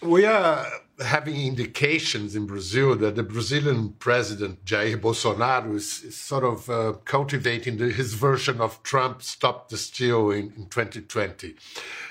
We 0.00 0.24
are 0.24 0.66
having 1.00 1.40
indications 1.40 2.36
in 2.36 2.46
Brazil 2.46 2.94
that 2.96 3.16
the 3.16 3.22
Brazilian 3.22 3.90
president 3.98 4.64
Jair 4.64 5.00
Bolsonaro 5.00 5.74
is, 5.74 6.02
is 6.04 6.16
sort 6.16 6.44
of 6.44 6.68
uh, 6.68 6.92
cultivating 7.04 7.78
the, 7.78 7.90
his 7.90 8.14
version 8.14 8.60
of 8.60 8.82
Trump 8.82 9.22
stop 9.22 9.68
the 9.68 9.76
steal 9.76 10.30
in, 10.30 10.52
in 10.56 10.66
2020. 10.68 11.54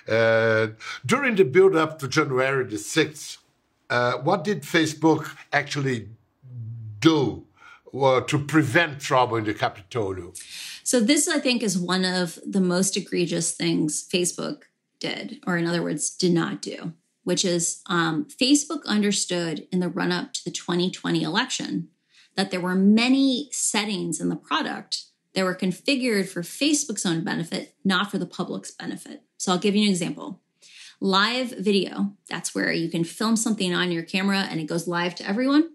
Uh, 0.08 0.68
during 1.06 1.36
the 1.36 1.44
build 1.44 1.76
up 1.76 2.00
to 2.00 2.08
January 2.08 2.66
the 2.66 2.78
6th, 2.78 3.38
uh, 3.90 4.14
what 4.20 4.44
did 4.44 4.64
Facebook 4.64 5.36
actually 5.52 6.10
do 7.00 7.46
uh, 7.94 8.22
to 8.22 8.40
prevent 8.40 9.00
trouble 9.00 9.38
in 9.38 9.44
the 9.44 9.54
Capitolio? 9.54 10.38
So, 10.84 11.00
this, 11.00 11.28
I 11.28 11.40
think, 11.40 11.64
is 11.64 11.78
one 11.78 12.06
of 12.06 12.40
the 12.46 12.62
most 12.62 12.98
egregious 12.98 13.52
things 13.52 14.08
Facebook 14.08 14.64
did, 15.00 15.40
or 15.48 15.58
in 15.58 15.68
other 15.68 15.82
words, 15.82 16.10
did 16.10 16.34
not 16.34 16.62
do 16.62 16.94
which 17.24 17.46
is 17.46 17.82
um, 17.88 18.26
Facebook 18.26 18.86
understood 18.86 19.68
in 19.72 19.80
the 19.80 19.90
run 19.90 20.12
up 20.12 20.34
to 20.34 20.44
the 20.44 20.52
2020 20.52 21.22
election 21.24 21.90
that 22.36 22.52
there 22.52 22.62
were 22.62 22.76
many 22.76 23.50
settings 23.52 24.20
in 24.20 24.30
the 24.30 24.36
product 24.36 25.06
that 25.34 25.44
were 25.44 25.56
configured 25.56 26.28
for 26.28 26.42
Facebook's 26.42 27.06
own 27.06 27.24
benefit, 27.24 27.76
not 27.84 28.10
for 28.10 28.18
the 28.18 28.26
public's 28.26 28.72
benefit. 28.72 29.24
So 29.38 29.52
I'll 29.52 29.60
give 29.60 29.76
you 29.76 29.84
an 29.84 29.90
example. 29.90 30.42
Live 31.00 31.52
video, 31.52 32.14
that's 32.30 32.54
where 32.54 32.72
you 32.72 32.90
can 32.90 33.04
film 33.04 33.36
something 33.36 33.74
on 33.74 33.92
your 33.92 34.04
camera 34.04 34.40
and 34.50 34.60
it 34.60 34.66
goes 34.66 34.88
live 34.88 35.16
to 35.16 35.28
everyone. 35.28 35.70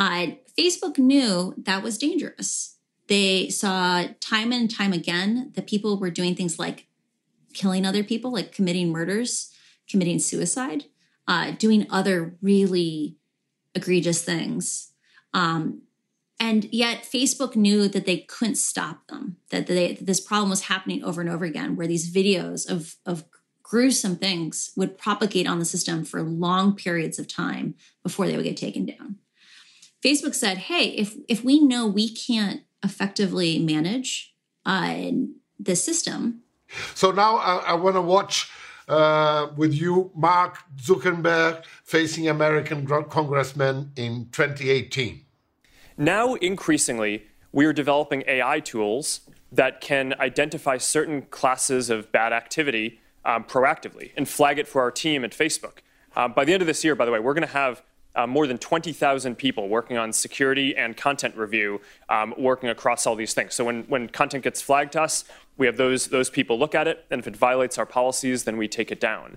Uh, 0.00 0.32
Facebook 0.58 0.98
knew 0.98 1.54
that 1.56 1.84
was 1.84 1.98
dangerous. 1.98 2.78
They 3.06 3.50
saw 3.50 4.04
time 4.18 4.50
and 4.50 4.68
time 4.68 4.92
again 4.92 5.52
that 5.54 5.68
people 5.68 6.00
were 6.00 6.10
doing 6.10 6.34
things 6.34 6.58
like 6.58 6.88
killing 7.54 7.86
other 7.86 8.02
people, 8.02 8.32
like 8.32 8.50
committing 8.50 8.90
murders 8.90 9.52
committing 9.90 10.20
suicide, 10.20 10.84
uh, 11.26 11.50
doing 11.58 11.86
other 11.90 12.36
really 12.40 13.16
egregious 13.74 14.22
things. 14.22 14.92
Um, 15.34 15.82
and 16.38 16.72
yet 16.72 17.02
Facebook 17.02 17.54
knew 17.54 17.88
that 17.88 18.06
they 18.06 18.18
couldn't 18.18 18.54
stop 18.54 19.08
them, 19.08 19.36
that, 19.50 19.66
they, 19.66 19.94
that 19.94 20.06
this 20.06 20.20
problem 20.20 20.48
was 20.48 20.62
happening 20.62 21.04
over 21.04 21.20
and 21.20 21.28
over 21.28 21.44
again, 21.44 21.76
where 21.76 21.86
these 21.86 22.12
videos 22.12 22.70
of, 22.70 22.96
of 23.04 23.24
gruesome 23.62 24.16
things 24.16 24.70
would 24.76 24.96
propagate 24.96 25.46
on 25.46 25.58
the 25.58 25.64
system 25.64 26.04
for 26.04 26.22
long 26.22 26.74
periods 26.74 27.18
of 27.18 27.28
time 27.28 27.74
before 28.02 28.26
they 28.26 28.36
would 28.36 28.44
get 28.44 28.56
taken 28.56 28.86
down. 28.86 29.16
Facebook 30.04 30.34
said, 30.34 30.58
hey, 30.58 30.88
if, 30.88 31.16
if 31.28 31.44
we 31.44 31.60
know 31.60 31.86
we 31.86 32.08
can't 32.12 32.62
effectively 32.82 33.58
manage 33.58 34.34
uh, 34.64 35.10
the 35.58 35.76
system. 35.76 36.42
So 36.94 37.10
now 37.10 37.36
I, 37.36 37.56
I 37.56 37.72
want 37.74 37.96
to 37.96 38.00
watch 38.00 38.50
uh, 38.88 39.48
with 39.56 39.74
you, 39.74 40.10
Mark 40.14 40.58
Zuckerberg, 40.76 41.64
facing 41.84 42.28
American 42.28 42.86
congressmen 42.86 43.92
in 43.96 44.28
2018. 44.32 45.24
Now, 45.96 46.34
increasingly, 46.34 47.26
we 47.52 47.66
are 47.66 47.72
developing 47.72 48.24
AI 48.26 48.60
tools 48.60 49.20
that 49.52 49.80
can 49.80 50.14
identify 50.18 50.76
certain 50.76 51.22
classes 51.22 51.90
of 51.90 52.10
bad 52.10 52.32
activity 52.32 53.00
um, 53.24 53.44
proactively 53.44 54.12
and 54.16 54.28
flag 54.28 54.58
it 54.58 54.66
for 54.66 54.80
our 54.80 54.90
team 54.90 55.24
at 55.24 55.32
Facebook. 55.32 55.78
Uh, 56.16 56.26
by 56.26 56.44
the 56.44 56.52
end 56.52 56.62
of 56.62 56.66
this 56.66 56.82
year, 56.84 56.94
by 56.94 57.04
the 57.04 57.12
way, 57.12 57.20
we're 57.20 57.34
going 57.34 57.46
to 57.46 57.52
have 57.52 57.82
uh, 58.14 58.26
more 58.26 58.46
than 58.46 58.58
20,000 58.58 59.36
people 59.36 59.68
working 59.68 59.96
on 59.96 60.12
security 60.12 60.76
and 60.76 60.96
content 60.96 61.36
review, 61.36 61.80
um, 62.08 62.34
working 62.36 62.68
across 62.68 63.06
all 63.06 63.14
these 63.14 63.34
things. 63.34 63.54
So 63.54 63.64
when, 63.64 63.84
when 63.84 64.08
content 64.08 64.44
gets 64.44 64.60
flagged 64.60 64.92
to 64.92 65.02
us, 65.02 65.24
we 65.56 65.66
have 65.66 65.76
those, 65.76 66.08
those 66.08 66.30
people 66.30 66.58
look 66.58 66.74
at 66.74 66.88
it, 66.88 67.04
and 67.10 67.20
if 67.20 67.26
it 67.26 67.36
violates 67.36 67.78
our 67.78 67.86
policies, 67.86 68.44
then 68.44 68.56
we 68.56 68.66
take 68.66 68.90
it 68.90 69.00
down. 69.00 69.36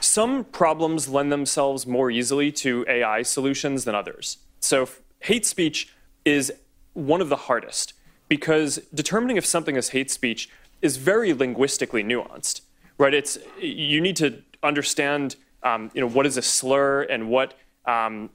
Some 0.00 0.44
problems 0.44 1.08
lend 1.08 1.32
themselves 1.32 1.86
more 1.86 2.10
easily 2.10 2.52
to 2.52 2.84
AI 2.88 3.22
solutions 3.22 3.84
than 3.84 3.94
others. 3.94 4.38
So 4.60 4.88
hate 5.20 5.44
speech 5.44 5.92
is 6.24 6.52
one 6.94 7.20
of 7.20 7.28
the 7.28 7.36
hardest 7.36 7.94
because 8.28 8.76
determining 8.94 9.36
if 9.36 9.46
something 9.46 9.76
is 9.76 9.90
hate 9.90 10.10
speech 10.10 10.48
is 10.82 10.96
very 10.96 11.32
linguistically 11.32 12.04
nuanced, 12.04 12.60
right? 12.98 13.14
It's 13.14 13.38
you 13.60 14.00
need 14.00 14.16
to 14.16 14.42
understand 14.62 15.36
um, 15.62 15.90
you 15.94 16.00
know, 16.00 16.08
what 16.08 16.26
is 16.26 16.36
a 16.36 16.42
slur 16.42 17.02
and 17.02 17.28
what, 17.28 17.54
um, 17.84 18.30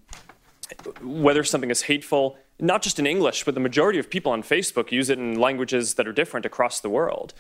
whether 1.01 1.43
something 1.43 1.69
is 1.69 1.83
hateful, 1.83 2.37
not 2.59 2.81
just 2.81 2.99
in 2.99 3.05
English, 3.05 3.43
but 3.43 3.53
the 3.53 3.59
majority 3.59 3.99
of 3.99 4.09
people 4.09 4.31
on 4.31 4.43
Facebook 4.43 4.91
use 4.91 5.09
it 5.09 5.19
in 5.19 5.39
languages 5.39 5.95
that 5.95 6.07
are 6.07 6.13
different 6.13 6.45
across 6.45 6.79
the 6.79 6.89
world. 6.89 7.33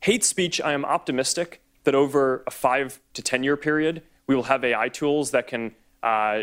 Hate 0.00 0.24
speech, 0.24 0.60
I 0.60 0.72
am 0.72 0.84
optimistic 0.84 1.62
that 1.84 1.94
over 1.94 2.42
a 2.46 2.50
five 2.50 3.00
to 3.14 3.22
10 3.22 3.42
year 3.42 3.56
period, 3.56 4.02
we 4.26 4.34
will 4.34 4.44
have 4.44 4.64
AI 4.64 4.88
tools 4.88 5.30
that 5.32 5.46
can 5.46 5.74
uh, 6.02 6.42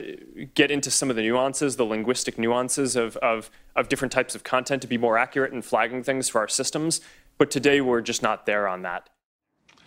get 0.53 0.71
into 0.71 0.89
some 0.89 1.09
of 1.09 1.15
the 1.15 1.21
nuances, 1.21 1.75
the 1.75 1.85
linguistic 1.85 2.37
nuances 2.37 2.95
of, 2.95 3.17
of, 3.17 3.49
of 3.75 3.89
different 3.89 4.11
types 4.11 4.35
of 4.35 4.43
content 4.43 4.81
to 4.81 4.87
be 4.87 4.97
more 4.97 5.17
accurate 5.17 5.51
in 5.51 5.61
flagging 5.61 6.03
things 6.03 6.29
for 6.29 6.39
our 6.39 6.47
systems. 6.47 7.01
But 7.37 7.51
today, 7.51 7.81
we're 7.81 8.01
just 8.01 8.21
not 8.21 8.45
there 8.45 8.67
on 8.67 8.83
that. 8.83 9.09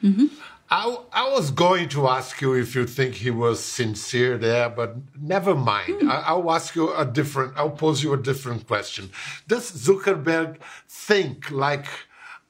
Mm-hmm. 0.03 0.27
I, 0.71 0.97
I 1.13 1.29
was 1.29 1.51
going 1.51 1.91
to 1.91 2.09
ask 2.09 2.41
you 2.41 2.55
if 2.55 2.75
you 2.75 2.87
think 2.87 3.17
he 3.17 3.31
was 3.31 3.63
sincere 3.63 4.39
there, 4.39 4.71
but 4.71 4.97
never 5.21 5.55
mind. 5.55 6.01
Mm. 6.01 6.11
I, 6.11 6.33
will 6.33 6.51
ask 6.51 6.75
you 6.75 6.95
a 6.95 7.05
different, 7.05 7.53
I'll 7.57 7.71
pose 7.71 8.03
you 8.03 8.15
a 8.15 8.17
different 8.17 8.67
question. 8.67 9.11
Does 9.47 9.71
Zuckerberg 9.71 10.57
think 10.89 11.51
like 11.51 11.87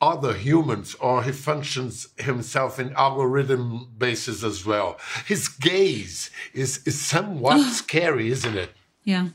other 0.01 0.35
humans 0.35 0.95
or 1.01 1.25
he 1.25 1.33
functions 1.33 2.09
himself 2.17 2.79
in 2.79 2.93
algorithm 2.93 3.89
basis 3.99 4.45
as 4.45 4.65
well? 4.65 4.99
His 5.27 5.49
gaze 5.49 6.31
is, 6.55 6.81
is 6.87 7.01
somewhat 7.01 7.59
scary, 7.73 8.31
isn't 8.31 8.57
it? 8.57 8.71
Yeah. 9.03 9.29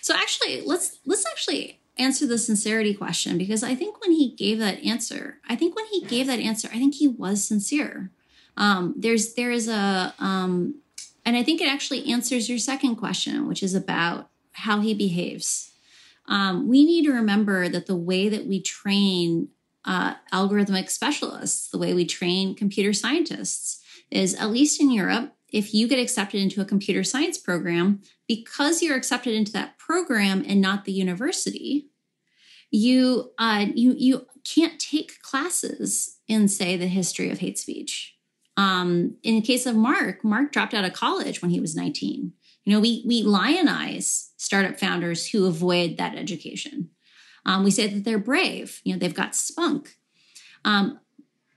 So 0.00 0.14
actually, 0.14 0.62
let's 0.62 0.98
let's 1.04 1.26
actually 1.26 1.80
answer 1.98 2.26
the 2.26 2.38
sincerity 2.38 2.94
question 2.94 3.38
because 3.38 3.62
I 3.62 3.74
think 3.74 4.00
when 4.00 4.12
he 4.12 4.34
gave 4.34 4.58
that 4.58 4.84
answer, 4.84 5.38
I 5.48 5.56
think 5.56 5.74
when 5.74 5.86
he 5.86 6.04
gave 6.04 6.26
that 6.26 6.40
answer, 6.40 6.68
I 6.72 6.78
think 6.78 6.94
he 6.94 7.08
was 7.08 7.44
sincere. 7.44 8.10
Um, 8.56 8.94
there's 8.96 9.34
there 9.34 9.50
is 9.50 9.68
a 9.68 10.14
um, 10.18 10.76
and 11.24 11.36
I 11.36 11.42
think 11.42 11.60
it 11.60 11.68
actually 11.68 12.10
answers 12.10 12.48
your 12.48 12.58
second 12.58 12.96
question, 12.96 13.48
which 13.48 13.62
is 13.62 13.74
about 13.74 14.30
how 14.52 14.80
he 14.80 14.94
behaves. 14.94 15.72
Um, 16.28 16.68
we 16.68 16.84
need 16.84 17.04
to 17.04 17.12
remember 17.12 17.68
that 17.68 17.86
the 17.86 17.96
way 17.96 18.28
that 18.28 18.46
we 18.46 18.60
train 18.60 19.48
uh, 19.84 20.14
algorithmic 20.32 20.90
specialists, 20.90 21.68
the 21.68 21.78
way 21.78 21.94
we 21.94 22.04
train 22.04 22.54
computer 22.54 22.92
scientists, 22.92 23.82
is 24.10 24.34
at 24.34 24.50
least 24.50 24.80
in 24.80 24.90
Europe, 24.90 25.35
if 25.52 25.72
you 25.72 25.88
get 25.88 25.98
accepted 25.98 26.40
into 26.40 26.60
a 26.60 26.64
computer 26.66 27.04
science 27.04 27.38
program, 27.38 28.00
because 28.26 28.82
you're 28.82 28.96
accepted 28.96 29.34
into 29.34 29.52
that 29.52 29.78
program 29.78 30.44
and 30.46 30.60
not 30.60 30.84
the 30.84 30.92
university, 30.92 31.88
you 32.70 33.32
uh, 33.38 33.66
you 33.74 33.94
you 33.96 34.26
can't 34.44 34.78
take 34.80 35.20
classes 35.22 36.18
in 36.28 36.48
say 36.48 36.76
the 36.76 36.88
history 36.88 37.30
of 37.30 37.38
hate 37.38 37.58
speech. 37.58 38.14
Um, 38.56 39.16
in 39.22 39.34
the 39.34 39.42
case 39.42 39.66
of 39.66 39.76
Mark, 39.76 40.24
Mark 40.24 40.50
dropped 40.50 40.74
out 40.74 40.84
of 40.84 40.92
college 40.92 41.42
when 41.42 41.50
he 41.50 41.60
was 41.60 41.76
19. 41.76 42.32
You 42.64 42.72
know, 42.72 42.80
we 42.80 43.04
we 43.06 43.22
lionize 43.22 44.30
startup 44.36 44.80
founders 44.80 45.28
who 45.28 45.46
avoid 45.46 45.98
that 45.98 46.16
education. 46.16 46.90
Um, 47.44 47.62
we 47.62 47.70
say 47.70 47.86
that 47.86 48.04
they're 48.04 48.18
brave. 48.18 48.80
You 48.84 48.94
know, 48.94 48.98
they've 48.98 49.14
got 49.14 49.36
spunk. 49.36 49.96
Um, 50.64 50.98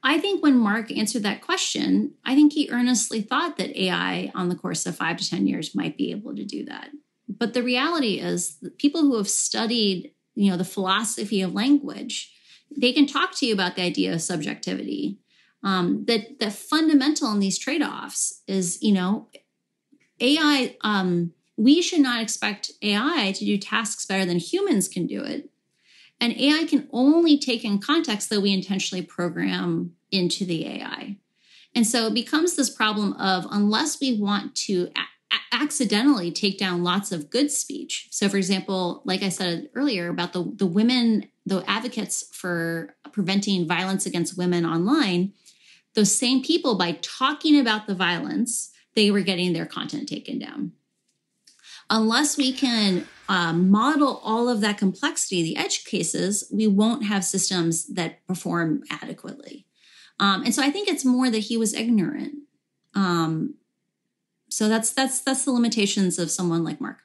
I 0.01 0.17
think 0.17 0.41
when 0.41 0.57
Mark 0.57 0.91
answered 0.91 1.23
that 1.23 1.41
question, 1.41 2.13
I 2.23 2.33
think 2.33 2.53
he 2.53 2.69
earnestly 2.71 3.21
thought 3.21 3.57
that 3.57 3.77
AI 3.77 4.31
on 4.33 4.49
the 4.49 4.55
course 4.55 4.85
of 4.85 4.95
five 4.95 5.17
to 5.17 5.29
10 5.29 5.45
years 5.45 5.75
might 5.75 5.97
be 5.97 6.11
able 6.11 6.35
to 6.35 6.45
do 6.45 6.63
that. 6.65 6.89
But 7.27 7.53
the 7.53 7.63
reality 7.63 8.19
is 8.19 8.57
that 8.61 8.77
people 8.77 9.01
who 9.01 9.17
have 9.17 9.29
studied, 9.29 10.13
you 10.35 10.49
know, 10.49 10.57
the 10.57 10.63
philosophy 10.63 11.41
of 11.41 11.53
language, 11.53 12.33
they 12.75 12.93
can 12.93 13.05
talk 13.05 13.35
to 13.35 13.45
you 13.45 13.53
about 13.53 13.75
the 13.75 13.81
idea 13.81 14.13
of 14.13 14.21
subjectivity. 14.21 15.19
Um, 15.61 16.05
that 16.05 16.39
the 16.39 16.51
fundamental 16.51 17.31
in 17.33 17.39
these 17.39 17.59
trade-offs 17.59 18.43
is, 18.47 18.81
you 18.81 18.93
know, 18.93 19.27
AI, 20.21 20.77
um, 20.81 21.33
we 21.57 21.81
should 21.81 21.99
not 21.99 22.21
expect 22.21 22.71
AI 22.81 23.33
to 23.35 23.43
do 23.43 23.57
tasks 23.57 24.05
better 24.05 24.25
than 24.25 24.37
humans 24.37 24.87
can 24.87 25.05
do 25.05 25.21
it. 25.21 25.49
And 26.21 26.33
AI 26.33 26.65
can 26.65 26.87
only 26.91 27.37
take 27.37 27.63
in 27.63 27.79
context 27.79 28.29
that 28.29 28.41
we 28.41 28.53
intentionally 28.53 29.03
program 29.03 29.93
into 30.11 30.45
the 30.45 30.67
AI. 30.67 31.17
And 31.75 31.85
so 31.85 32.07
it 32.07 32.13
becomes 32.13 32.55
this 32.55 32.69
problem 32.69 33.13
of 33.13 33.45
unless 33.51 33.99
we 33.99 34.19
want 34.19 34.55
to 34.55 34.91
a- 34.95 35.55
accidentally 35.55 36.31
take 36.31 36.57
down 36.57 36.83
lots 36.83 37.11
of 37.11 37.29
good 37.29 37.51
speech. 37.51 38.07
So, 38.11 38.27
for 38.27 38.37
example, 38.37 39.01
like 39.05 39.23
I 39.23 39.29
said 39.29 39.69
earlier 39.75 40.09
about 40.09 40.33
the, 40.33 40.51
the 40.55 40.65
women, 40.65 41.29
the 41.45 41.63
advocates 41.69 42.27
for 42.33 42.95
preventing 43.11 43.67
violence 43.67 44.05
against 44.05 44.37
women 44.37 44.65
online, 44.65 45.33
those 45.93 46.15
same 46.15 46.43
people, 46.43 46.75
by 46.75 46.97
talking 47.01 47.59
about 47.59 47.87
the 47.87 47.95
violence, 47.95 48.71
they 48.95 49.11
were 49.11 49.21
getting 49.21 49.53
their 49.53 49.65
content 49.65 50.09
taken 50.09 50.39
down. 50.39 50.73
Unless 51.89 52.37
we 52.37 52.53
can 52.53 53.07
um, 53.27 53.69
model 53.69 54.21
all 54.23 54.49
of 54.49 54.61
that 54.61 54.77
complexity, 54.77 55.43
the 55.43 55.57
edge 55.57 55.85
cases, 55.85 56.49
we 56.51 56.67
won't 56.67 57.05
have 57.05 57.23
systems 57.23 57.87
that 57.87 58.25
perform 58.27 58.83
adequately. 58.89 59.65
Um, 60.19 60.43
and 60.43 60.53
so 60.53 60.61
I 60.61 60.69
think 60.69 60.87
it's 60.87 61.05
more 61.05 61.29
that 61.29 61.39
he 61.39 61.57
was 61.57 61.73
ignorant. 61.73 62.35
Um, 62.95 63.55
so 64.49 64.67
that's 64.67 64.91
that's 64.91 65.21
that's 65.21 65.45
the 65.45 65.51
limitations 65.51 66.19
of 66.19 66.31
someone 66.31 66.63
like 66.63 66.81
Mark. 66.81 66.97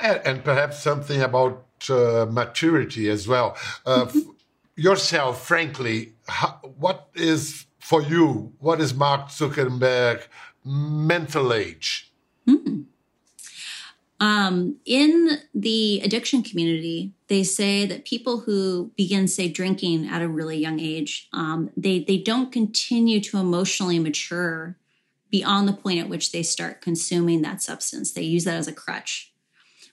And, 0.00 0.20
and 0.24 0.44
perhaps 0.44 0.82
something 0.82 1.22
about 1.22 1.64
uh, 1.88 2.26
maturity 2.28 3.08
as 3.08 3.28
well. 3.28 3.56
Uh, 3.86 4.06
mm-hmm. 4.06 4.30
yourself, 4.76 5.46
frankly, 5.46 6.14
how, 6.26 6.58
what 6.78 7.08
is 7.14 7.66
for 7.78 8.02
you? 8.02 8.52
What 8.58 8.80
is 8.80 8.92
Mark 8.92 9.28
Zuckerberg 9.28 10.26
mental 10.64 11.52
age? 11.52 12.12
Mm-hmm. 12.48 12.82
Um, 14.20 14.76
in 14.84 15.38
the 15.54 16.00
addiction 16.04 16.42
community, 16.42 17.12
they 17.26 17.42
say 17.42 17.84
that 17.86 18.04
people 18.04 18.40
who 18.40 18.92
begin, 18.96 19.26
say, 19.26 19.48
drinking 19.48 20.06
at 20.06 20.22
a 20.22 20.28
really 20.28 20.56
young 20.56 20.78
age, 20.78 21.28
um, 21.32 21.70
they 21.76 21.98
they 21.98 22.18
don't 22.18 22.52
continue 22.52 23.20
to 23.20 23.38
emotionally 23.38 23.98
mature 23.98 24.76
beyond 25.30 25.66
the 25.66 25.72
point 25.72 25.98
at 25.98 26.08
which 26.08 26.30
they 26.30 26.44
start 26.44 26.80
consuming 26.80 27.42
that 27.42 27.60
substance. 27.60 28.12
They 28.12 28.22
use 28.22 28.44
that 28.44 28.54
as 28.54 28.68
a 28.68 28.72
crutch. 28.72 29.32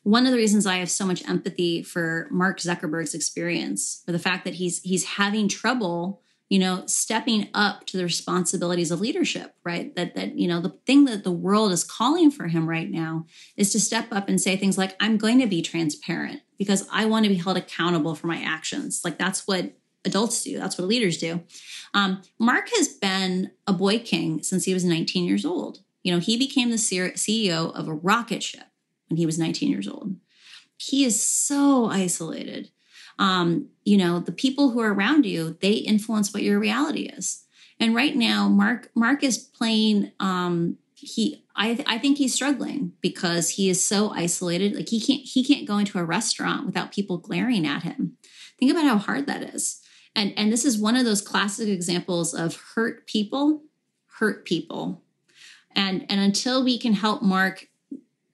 One 0.03 0.25
of 0.25 0.31
the 0.31 0.38
reasons 0.38 0.65
I 0.65 0.77
have 0.77 0.89
so 0.89 1.05
much 1.05 1.27
empathy 1.27 1.81
for 1.81 2.27
Mark 2.31 2.60
Zuckerberg's 2.60 3.15
experience, 3.15 4.03
for 4.05 4.12
the 4.12 4.19
fact 4.19 4.45
that 4.45 4.55
he's 4.55 4.81
he's 4.84 5.03
having 5.03 5.47
trouble 5.47 6.21
you 6.51 6.59
know 6.59 6.83
stepping 6.85 7.47
up 7.53 7.85
to 7.85 7.97
the 7.97 8.03
responsibilities 8.03 8.91
of 8.91 8.99
leadership 8.99 9.55
right? 9.63 9.95
That 9.95 10.15
that 10.15 10.37
you 10.37 10.47
know 10.47 10.59
the 10.59 10.77
thing 10.85 11.05
that 11.05 11.23
the 11.23 11.31
world 11.31 11.71
is 11.71 11.83
calling 11.83 12.31
for 12.31 12.47
him 12.47 12.67
right 12.67 12.89
now 12.89 13.25
is 13.55 13.71
to 13.71 13.79
step 13.79 14.07
up 14.11 14.27
and 14.27 14.39
say 14.39 14.57
things 14.57 14.77
like 14.77 14.95
i'm 14.99 15.17
going 15.17 15.39
to 15.39 15.47
be 15.47 15.61
transparent 15.61 16.41
because 16.57 16.87
i 16.91 17.05
want 17.05 17.25
to 17.25 17.29
be 17.29 17.35
held 17.35 17.57
accountable 17.57 18.15
for 18.15 18.27
my 18.27 18.41
actions. 18.41 19.01
Like 19.03 19.17
that's 19.17 19.47
what 19.47 19.73
adults 20.03 20.43
do. 20.43 20.57
That's 20.57 20.77
what 20.77 20.87
leaders 20.87 21.17
do. 21.17 21.41
Um, 21.93 22.21
mark 22.39 22.69
has 22.75 22.87
been 22.87 23.51
a 23.67 23.73
boy 23.73 23.99
king 23.99 24.41
since 24.41 24.65
he 24.65 24.73
was 24.73 24.83
19 24.83 25.23
years 25.23 25.45
old. 25.45 25.79
You 26.03 26.11
know 26.13 26.19
he 26.19 26.37
became 26.37 26.69
the 26.69 26.77
ceo 26.77 27.73
of 27.73 27.87
a 27.87 27.93
rocket 27.93 28.43
ship 28.43 28.65
when 29.07 29.17
he 29.17 29.25
was 29.25 29.39
19 29.39 29.69
years 29.69 29.87
old. 29.87 30.15
He 30.77 31.05
is 31.05 31.21
so 31.21 31.85
isolated 31.85 32.71
um, 33.19 33.67
you 33.84 33.97
know 33.97 34.19
the 34.19 34.32
people 34.32 34.71
who 34.71 34.80
are 34.80 34.93
around 34.93 35.26
you 35.26 35.58
they 35.62 35.74
influence 35.74 36.34
what 36.34 36.43
your 36.43 36.60
reality 36.60 37.04
is. 37.04 37.45
And 37.80 37.95
right 37.95 38.15
now 38.15 38.47
mark 38.47 38.91
mark 38.95 39.24
is 39.24 39.38
playing 39.38 40.12
um, 40.19 40.78
he 40.93 41.41
I, 41.56 41.74
th- 41.76 41.88
I 41.88 41.97
think 41.97 42.17
he's 42.17 42.34
struggling 42.34 42.93
because 43.02 43.50
he 43.50 43.69
is 43.69 43.84
so 43.84 44.12
isolated. 44.12 44.76
Like 44.76 44.89
he 44.89 45.02
can't 45.02 45.21
he 45.21 45.43
can't 45.43 45.67
go 45.67 45.78
into 45.78 46.00
a 46.00 46.06
restaurant 46.06 46.65
without 46.65 46.91
people 46.91 47.17
glaring 47.17 47.67
at 47.67 47.84
him. 47.84 48.17
Think 48.60 48.71
about 48.71 48.86
how 48.86 48.97
hard 48.97 49.28
that 49.28 49.43
is. 49.43 49.82
And 50.15 50.34
and 50.38 50.52
this 50.52 50.65
is 50.65 50.78
one 50.78 50.95
of 50.95 51.06
those 51.06 51.21
classic 51.21 51.67
examples 51.67 52.34
of 52.34 52.56
hurt 52.76 53.06
people 53.08 53.63
hurt 54.19 54.45
people. 54.45 55.04
And 55.76 56.06
and 56.10 56.19
until 56.19 56.63
we 56.63 56.78
can 56.78 56.93
help 56.93 57.21
mark 57.21 57.67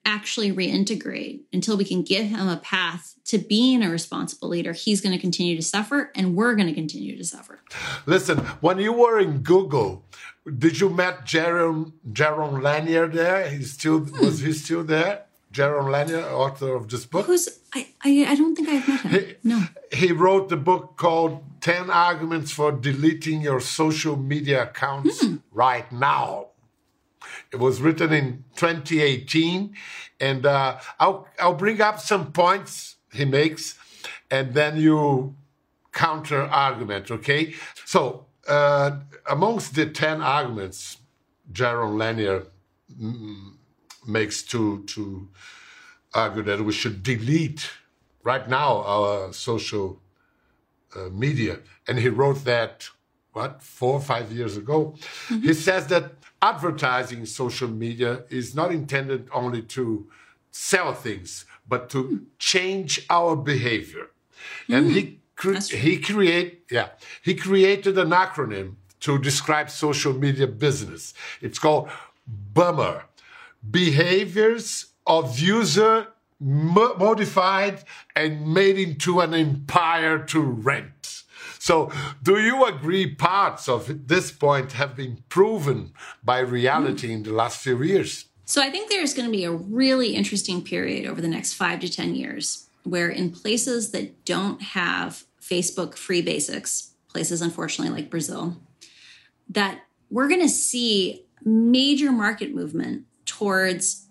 actually 0.08 0.50
reintegrate 0.50 1.42
until 1.52 1.76
we 1.76 1.84
can 1.84 2.02
give 2.02 2.26
him 2.26 2.48
a 2.48 2.56
path 2.56 3.14
to 3.26 3.36
being 3.36 3.82
a 3.82 3.90
responsible 3.90 4.48
leader, 4.48 4.72
he's 4.72 5.02
going 5.02 5.14
to 5.14 5.20
continue 5.20 5.54
to 5.54 5.62
suffer 5.62 6.10
and 6.14 6.34
we're 6.34 6.54
going 6.54 6.66
to 6.66 6.72
continue 6.72 7.16
to 7.16 7.24
suffer. 7.24 7.60
Listen, 8.06 8.38
when 8.60 8.78
you 8.78 8.92
were 8.92 9.18
in 9.20 9.40
Google, 9.40 10.06
did 10.46 10.80
you 10.80 10.88
met 10.88 11.26
Jaron 11.26 11.92
Jaron 12.10 12.62
Lanier 12.62 13.06
there? 13.06 13.50
He's 13.50 13.72
still 13.72 14.00
hmm. 14.00 14.24
was 14.24 14.40
he 14.40 14.52
still 14.52 14.82
there? 14.82 15.24
Jaron 15.52 15.90
Lanier, 15.90 16.24
author 16.24 16.74
of 16.74 16.88
this 16.88 17.04
book. 17.04 17.26
Who's 17.26 17.48
I, 17.74 17.88
I, 18.02 18.26
I 18.28 18.34
don't 18.34 18.54
think 18.54 18.68
I've 18.68 18.88
met 18.88 19.00
him. 19.00 19.10
He, 19.10 19.34
no. 19.44 19.62
He 19.92 20.12
wrote 20.12 20.48
the 20.48 20.56
book 20.56 20.96
called 20.96 21.42
10 21.60 21.90
Arguments 21.90 22.50
for 22.50 22.72
Deleting 22.72 23.42
Your 23.42 23.60
Social 23.60 24.16
Media 24.16 24.64
Accounts 24.64 25.24
hmm. 25.24 25.36
Right 25.52 25.90
Now. 25.92 26.48
It 27.52 27.58
was 27.58 27.80
written 27.80 28.12
in 28.12 28.44
2018, 28.56 29.74
and 30.20 30.46
uh, 30.46 30.78
I'll 31.00 31.28
I'll 31.40 31.54
bring 31.54 31.80
up 31.80 31.98
some 31.98 32.32
points 32.32 32.96
he 33.12 33.24
makes, 33.24 33.78
and 34.30 34.54
then 34.54 34.76
you 34.76 35.34
counter 35.92 36.42
argument. 36.42 37.10
Okay, 37.10 37.54
so 37.84 38.26
uh, 38.46 38.98
amongst 39.28 39.74
the 39.74 39.86
ten 39.86 40.20
arguments, 40.20 40.98
Jaron 41.52 41.96
Lanier 41.96 42.44
mm, 43.00 43.52
makes 44.06 44.42
to 44.42 44.84
to 44.84 45.28
argue 46.14 46.42
that 46.42 46.62
we 46.62 46.72
should 46.72 47.02
delete 47.02 47.70
right 48.24 48.48
now 48.48 48.82
our 48.82 49.32
social 49.32 50.02
uh, 50.94 51.08
media, 51.10 51.60
and 51.86 51.98
he 51.98 52.08
wrote 52.08 52.44
that 52.44 52.88
what 53.32 53.62
four 53.62 53.94
or 53.94 54.00
five 54.00 54.32
years 54.32 54.56
ago. 54.56 54.94
Mm-hmm. 55.28 55.40
He 55.40 55.54
says 55.54 55.86
that 55.88 56.12
advertising 56.40 57.26
social 57.26 57.68
media 57.68 58.24
is 58.30 58.54
not 58.54 58.70
intended 58.72 59.28
only 59.32 59.62
to 59.62 60.08
sell 60.50 60.92
things, 60.94 61.44
but 61.68 61.90
to 61.90 62.02
hmm. 62.02 62.16
change 62.38 63.06
our 63.10 63.36
behavior. 63.36 64.10
And 64.68 64.86
hmm. 64.86 64.92
he 64.92 65.18
cre- 65.36 65.58
he 65.58 65.98
create 65.98 66.64
yeah 66.70 66.88
he 67.22 67.34
created 67.34 67.96
an 67.98 68.10
acronym 68.10 68.74
to 69.00 69.18
describe 69.18 69.70
social 69.70 70.12
media 70.12 70.46
business. 70.46 71.14
It's 71.40 71.58
called 71.58 71.88
BUMMER, 72.54 73.04
behaviors 73.70 74.86
of 75.06 75.38
user 75.38 76.08
modified 76.40 77.82
and 78.14 78.54
made 78.54 78.78
into 78.78 79.20
an 79.20 79.34
empire 79.34 80.18
to 80.18 80.40
rent. 80.40 80.97
So, 81.68 81.92
do 82.22 82.38
you 82.38 82.64
agree 82.64 83.14
parts 83.14 83.68
of 83.68 84.08
this 84.08 84.32
point 84.32 84.72
have 84.72 84.96
been 84.96 85.22
proven 85.28 85.92
by 86.24 86.38
reality 86.38 87.12
in 87.12 87.24
the 87.24 87.32
last 87.34 87.58
few 87.58 87.82
years? 87.82 88.24
So, 88.46 88.62
I 88.62 88.70
think 88.70 88.88
there's 88.88 89.12
going 89.12 89.28
to 89.28 89.36
be 89.36 89.44
a 89.44 89.52
really 89.52 90.14
interesting 90.14 90.62
period 90.62 91.04
over 91.06 91.20
the 91.20 91.28
next 91.28 91.52
five 91.52 91.80
to 91.80 91.90
10 91.90 92.14
years 92.14 92.70
where, 92.84 93.10
in 93.10 93.32
places 93.32 93.90
that 93.90 94.24
don't 94.24 94.62
have 94.62 95.24
Facebook 95.42 95.94
free 95.94 96.22
basics, 96.22 96.94
places 97.06 97.42
unfortunately 97.42 97.94
like 97.94 98.08
Brazil, 98.08 98.56
that 99.50 99.82
we're 100.08 100.28
going 100.28 100.40
to 100.40 100.48
see 100.48 101.26
major 101.44 102.10
market 102.10 102.54
movement 102.54 103.04
towards 103.26 104.06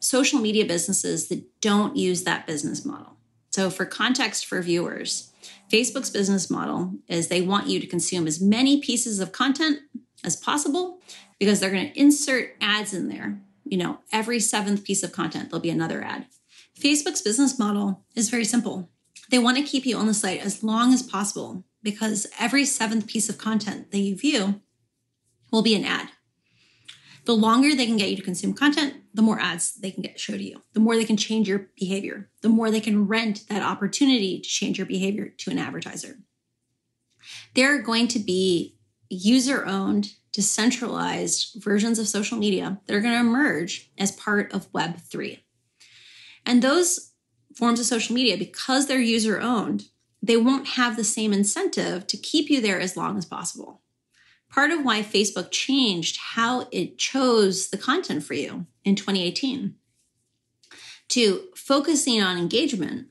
social 0.00 0.40
media 0.40 0.64
businesses 0.64 1.28
that 1.28 1.44
don't 1.60 1.98
use 1.98 2.24
that 2.24 2.46
business 2.46 2.82
model. 2.82 3.18
So, 3.50 3.68
for 3.68 3.84
context 3.84 4.46
for 4.46 4.62
viewers, 4.62 5.31
Facebook's 5.72 6.10
business 6.10 6.50
model 6.50 6.92
is 7.08 7.28
they 7.28 7.40
want 7.40 7.66
you 7.66 7.80
to 7.80 7.86
consume 7.86 8.26
as 8.26 8.42
many 8.42 8.80
pieces 8.80 9.20
of 9.20 9.32
content 9.32 9.80
as 10.22 10.36
possible 10.36 11.00
because 11.38 11.60
they're 11.60 11.70
going 11.70 11.90
to 11.90 11.98
insert 11.98 12.54
ads 12.60 12.92
in 12.92 13.08
there. 13.08 13.40
You 13.64 13.78
know, 13.78 13.98
every 14.12 14.38
seventh 14.38 14.84
piece 14.84 15.02
of 15.02 15.12
content, 15.12 15.48
there'll 15.48 15.62
be 15.62 15.70
another 15.70 16.02
ad. 16.02 16.26
Facebook's 16.78 17.22
business 17.22 17.58
model 17.58 18.04
is 18.14 18.28
very 18.28 18.44
simple. 18.44 18.90
They 19.30 19.38
want 19.38 19.56
to 19.56 19.62
keep 19.62 19.86
you 19.86 19.96
on 19.96 20.06
the 20.06 20.14
site 20.14 20.44
as 20.44 20.62
long 20.62 20.92
as 20.92 21.02
possible 21.02 21.64
because 21.82 22.26
every 22.38 22.66
seventh 22.66 23.06
piece 23.06 23.30
of 23.30 23.38
content 23.38 23.92
that 23.92 23.98
you 23.98 24.14
view 24.14 24.60
will 25.50 25.62
be 25.62 25.74
an 25.74 25.84
ad. 25.84 26.08
The 27.24 27.34
longer 27.34 27.74
they 27.74 27.86
can 27.86 27.96
get 27.96 28.10
you 28.10 28.16
to 28.16 28.22
consume 28.22 28.52
content, 28.52 28.94
the 29.14 29.22
more 29.22 29.38
ads 29.38 29.74
they 29.74 29.90
can 29.90 30.02
get 30.02 30.18
show 30.18 30.36
to 30.36 30.42
you, 30.42 30.62
the 30.72 30.80
more 30.80 30.96
they 30.96 31.04
can 31.04 31.16
change 31.16 31.48
your 31.48 31.68
behavior, 31.78 32.30
the 32.40 32.48
more 32.48 32.70
they 32.70 32.80
can 32.80 33.06
rent 33.06 33.44
that 33.48 33.62
opportunity 33.62 34.40
to 34.40 34.48
change 34.48 34.78
your 34.78 34.86
behavior 34.86 35.28
to 35.38 35.50
an 35.50 35.58
advertiser. 35.58 36.18
There 37.54 37.74
are 37.74 37.82
going 37.82 38.08
to 38.08 38.18
be 38.18 38.76
user 39.08 39.64
owned, 39.66 40.14
decentralized 40.32 41.62
versions 41.62 41.98
of 41.98 42.08
social 42.08 42.38
media 42.38 42.80
that 42.86 42.94
are 42.94 43.00
going 43.00 43.14
to 43.14 43.20
emerge 43.20 43.92
as 43.98 44.12
part 44.12 44.52
of 44.52 44.72
Web3. 44.72 45.40
And 46.44 46.62
those 46.62 47.12
forms 47.54 47.78
of 47.78 47.86
social 47.86 48.14
media, 48.14 48.36
because 48.36 48.86
they're 48.86 49.00
user 49.00 49.40
owned, 49.40 49.84
they 50.22 50.36
won't 50.36 50.68
have 50.68 50.96
the 50.96 51.04
same 51.04 51.32
incentive 51.32 52.06
to 52.06 52.16
keep 52.16 52.48
you 52.48 52.60
there 52.60 52.80
as 52.80 52.96
long 52.96 53.18
as 53.18 53.26
possible 53.26 53.81
part 54.52 54.70
of 54.70 54.84
why 54.84 55.02
Facebook 55.02 55.50
changed 55.50 56.18
how 56.34 56.68
it 56.70 56.98
chose 56.98 57.70
the 57.70 57.78
content 57.78 58.22
for 58.22 58.34
you 58.34 58.66
in 58.84 58.94
2018 58.94 59.74
to 61.08 61.48
focusing 61.56 62.22
on 62.22 62.38
engagement 62.38 63.08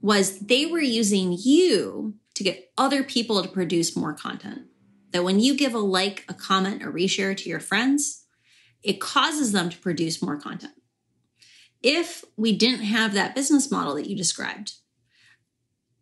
was 0.00 0.38
they 0.40 0.66
were 0.66 0.80
using 0.80 1.36
you 1.36 2.14
to 2.34 2.44
get 2.44 2.70
other 2.76 3.02
people 3.02 3.42
to 3.42 3.48
produce 3.48 3.96
more 3.96 4.12
content. 4.12 4.62
That 5.12 5.24
when 5.24 5.40
you 5.40 5.56
give 5.56 5.74
a 5.74 5.78
like, 5.78 6.24
a 6.28 6.34
comment, 6.34 6.82
a 6.82 6.86
reshare 6.86 7.36
to 7.36 7.48
your 7.48 7.60
friends, 7.60 8.24
it 8.82 9.00
causes 9.00 9.52
them 9.52 9.70
to 9.70 9.78
produce 9.78 10.22
more 10.22 10.36
content. 10.36 10.74
If 11.82 12.24
we 12.36 12.56
didn't 12.56 12.84
have 12.84 13.14
that 13.14 13.34
business 13.34 13.70
model 13.70 13.94
that 13.94 14.08
you 14.08 14.16
described, 14.16 14.74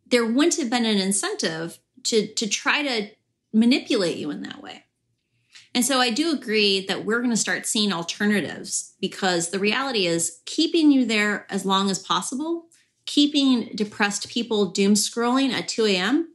there 0.06 0.26
wouldn't 0.26 0.56
have 0.56 0.70
been 0.70 0.84
an 0.84 0.98
incentive 0.98 1.78
to, 2.04 2.26
to 2.26 2.48
try 2.48 2.82
to 2.82 3.10
manipulate 3.52 4.16
you 4.16 4.30
in 4.30 4.42
that 4.42 4.62
way. 4.62 4.84
And 5.74 5.84
so 5.84 5.98
I 5.98 6.10
do 6.10 6.32
agree 6.32 6.84
that 6.86 7.04
we're 7.04 7.20
going 7.20 7.30
to 7.30 7.36
start 7.36 7.66
seeing 7.66 7.92
alternatives 7.92 8.94
because 9.00 9.50
the 9.50 9.58
reality 9.58 10.06
is 10.06 10.40
keeping 10.44 10.90
you 10.90 11.04
there 11.04 11.46
as 11.50 11.64
long 11.64 11.90
as 11.90 11.98
possible, 11.98 12.66
keeping 13.06 13.70
depressed 13.74 14.28
people 14.28 14.66
doom 14.66 14.94
scrolling 14.94 15.50
at 15.50 15.68
2 15.68 15.86
a.m., 15.86 16.28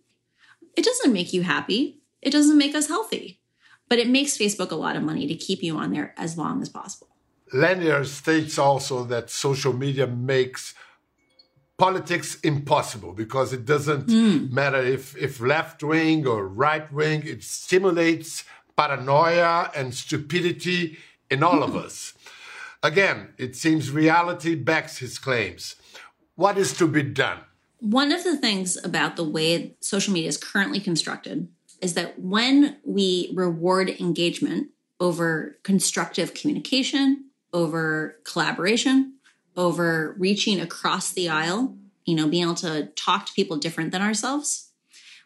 it 0.76 0.86
doesn't 0.86 1.14
make 1.14 1.34
you 1.34 1.42
happy. 1.44 2.02
It 2.22 2.32
doesn't 2.32 2.58
make 2.58 2.76
us 2.76 2.88
healthy, 2.88 3.42
but 3.90 4.00
it 4.00 4.10
makes 4.10 4.38
Facebook 4.38 4.72
a 4.72 4.76
lot 4.76 4.96
of 4.96 5.04
money 5.04 5.28
to 5.28 5.36
keep 5.36 5.64
you 5.64 5.78
on 5.78 5.92
there 5.92 6.14
as 6.18 6.38
long 6.38 6.62
as 6.62 6.70
possible. 6.70 7.08
Lanier 7.54 8.04
states 8.04 8.58
also 8.58 9.04
that 9.06 9.30
social 9.30 9.74
media 9.74 10.06
makes 10.06 10.74
politics 11.78 12.40
impossible 12.42 13.14
because 13.14 13.54
it 13.54 13.66
doesn't 13.66 14.08
mm. 14.08 14.52
matter 14.52 14.82
if, 14.82 15.16
if 15.18 15.40
left 15.40 15.84
wing 15.84 16.26
or 16.26 16.48
right 16.48 16.92
wing, 16.92 17.24
it 17.26 17.44
stimulates 17.44 18.44
paranoia 18.76 19.72
and 19.76 19.94
stupidity 19.94 20.98
in 21.30 21.44
all 21.44 21.64
of 21.64 21.76
us. 21.76 22.14
Again, 22.84 23.30
it 23.38 23.56
seems 23.56 23.92
reality 23.92 24.56
backs 24.56 24.98
his 24.98 25.18
claims. 25.20 25.76
What 26.36 26.58
is 26.58 26.78
to 26.78 26.88
be 26.88 27.04
done? 27.04 27.40
One 27.80 28.12
of 28.12 28.24
the 28.24 28.38
things 28.38 28.84
about 28.84 29.16
the 29.16 29.24
way 29.24 29.76
social 29.80 30.14
media 30.14 30.30
is 30.30 30.38
currently 30.38 30.80
constructed 30.80 31.48
is 31.82 31.94
that 31.94 32.20
when 32.20 32.78
we 32.84 33.32
reward 33.36 33.90
engagement 33.90 34.70
over 35.00 35.58
constructive 35.64 36.34
communication, 36.34 37.26
over 37.54 38.18
collaboration, 38.24 39.14
over 39.58 40.16
reaching 40.18 40.62
across 40.62 41.12
the 41.12 41.28
aisle, 41.28 41.76
you 42.06 42.16
know, 42.16 42.28
being 42.28 42.44
able 42.44 42.56
to 42.56 42.86
talk 42.96 43.26
to 43.26 43.34
people 43.34 43.58
different 43.58 43.92
than 43.92 44.02
ourselves. 44.02 44.72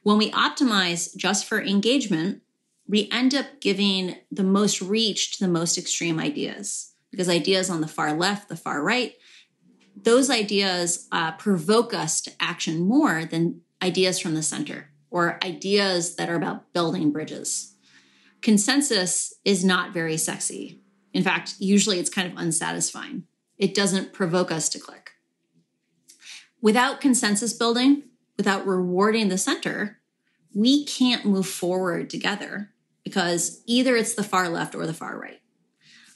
When 0.04 0.18
we 0.18 0.32
optimize 0.32 1.16
just 1.16 1.46
for 1.46 1.62
engagement, 1.62 2.42
we 2.88 3.10
end 3.12 3.36
up 3.36 3.60
giving 3.60 4.16
the 4.32 4.44
most 4.44 4.82
reach 4.82 5.34
to 5.34 5.46
the 5.46 5.52
most 5.52 5.78
extreme 5.78 6.20
ideas 6.20 6.94
because 7.12 7.30
ideas 7.30 7.70
on 7.70 7.82
the 7.82 7.88
far 7.88 8.14
left, 8.14 8.50
the 8.50 8.56
far 8.56 8.82
right, 8.82 9.14
those 9.96 10.30
ideas 10.30 11.08
uh, 11.12 11.34
provoke 11.34 11.94
us 11.94 12.22
to 12.22 12.32
action 12.40 12.80
more 12.80 13.26
than 13.26 13.62
ideas 13.82 14.20
from 14.20 14.34
the 14.34 14.42
center 14.42 14.90
or 15.10 15.38
ideas 15.44 16.16
that 16.16 16.30
are 16.30 16.36
about 16.36 16.74
building 16.74 17.12
bridges. 17.12 17.76
Consensus 18.42 19.34
is 19.46 19.64
not 19.64 19.94
very 19.94 20.18
sexy. 20.18 20.80
In 21.14 21.22
fact, 21.22 21.56
usually 21.60 22.00
it's 22.00 22.10
kind 22.10 22.32
of 22.32 22.38
unsatisfying 22.38 23.26
it 23.62 23.76
doesn't 23.76 24.12
provoke 24.12 24.52
us 24.52 24.68
to 24.70 24.80
click. 24.80 25.12
Without 26.62 27.00
consensus 27.00 27.54
building, 27.54 28.04
without 28.36 28.66
rewarding 28.66 29.30
the 29.30 29.38
center, 29.38 30.00
we 30.54 30.84
can't 30.84 31.26
move 31.26 31.48
forward 31.48 32.10
together 32.10 32.72
because 33.04 33.62
either 33.68 33.96
it's 33.96 34.16
the 34.16 34.24
far 34.24 34.50
left 34.50 34.76
or 34.76 34.86
the 34.86 34.94
far 34.94 35.18
right. 35.18 35.40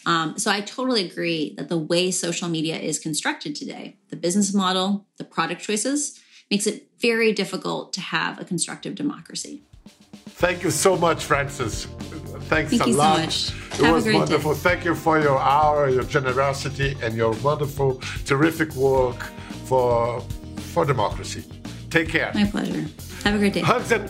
Um, 0.07 0.37
so 0.37 0.51
I 0.51 0.61
totally 0.61 1.05
agree 1.05 1.55
that 1.57 1.69
the 1.69 1.77
way 1.77 2.11
social 2.11 2.49
media 2.49 2.77
is 2.77 2.99
constructed 2.99 3.55
today, 3.55 3.97
the 4.09 4.15
business 4.15 4.53
model, 4.53 5.05
the 5.17 5.23
product 5.23 5.61
choices, 5.61 6.19
makes 6.49 6.67
it 6.67 6.87
very 6.99 7.31
difficult 7.31 7.93
to 7.93 8.01
have 8.01 8.39
a 8.39 8.45
constructive 8.45 8.95
democracy. 8.95 9.63
Thank 10.29 10.63
you 10.63 10.71
so 10.71 10.97
much, 10.97 11.23
Frances. 11.23 11.87
Thanks 12.47 12.71
Thank 12.71 12.85
a 12.85 12.89
you 12.89 12.95
lot. 12.95 13.15
So 13.15 13.21
much. 13.21 13.79
It 13.79 13.85
Have 13.85 13.95
was 13.95 14.05
wonderful. 14.05 14.53
Day. 14.53 14.59
Thank 14.59 14.85
you 14.85 14.95
for 14.95 15.19
your 15.19 15.39
hour, 15.39 15.89
your 15.89 16.03
generosity, 16.03 16.95
and 17.01 17.15
your 17.15 17.33
wonderful, 17.43 17.99
terrific 18.25 18.73
work 18.75 19.23
for 19.65 20.21
for 20.73 20.85
democracy. 20.85 21.43
Take 21.89 22.09
care. 22.09 22.31
My 22.33 22.45
pleasure. 22.45 22.85
Have 23.23 23.35
a 23.35 23.37
great 23.39 23.53
day. 23.53 23.61
Hugs 23.61 23.91
and 23.91 24.09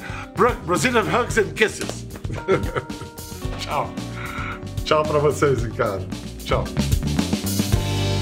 Brazilian 0.66 1.06
hugs 1.06 1.38
and 1.38 1.56
kisses. 1.56 2.06
Tchau. 3.60 3.90
Tchau 4.84 5.04
para 5.04 5.20
vocês 5.20 5.64
em 5.64 5.72
casa. 5.72 6.06
Tchau. 6.46 6.64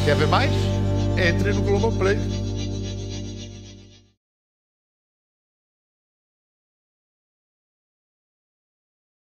Quer 0.06 0.16
ver 0.16 0.28
mais? 0.28 0.52
Entre 1.18 1.54
no 1.54 1.62
Globoplay. 1.62 2.18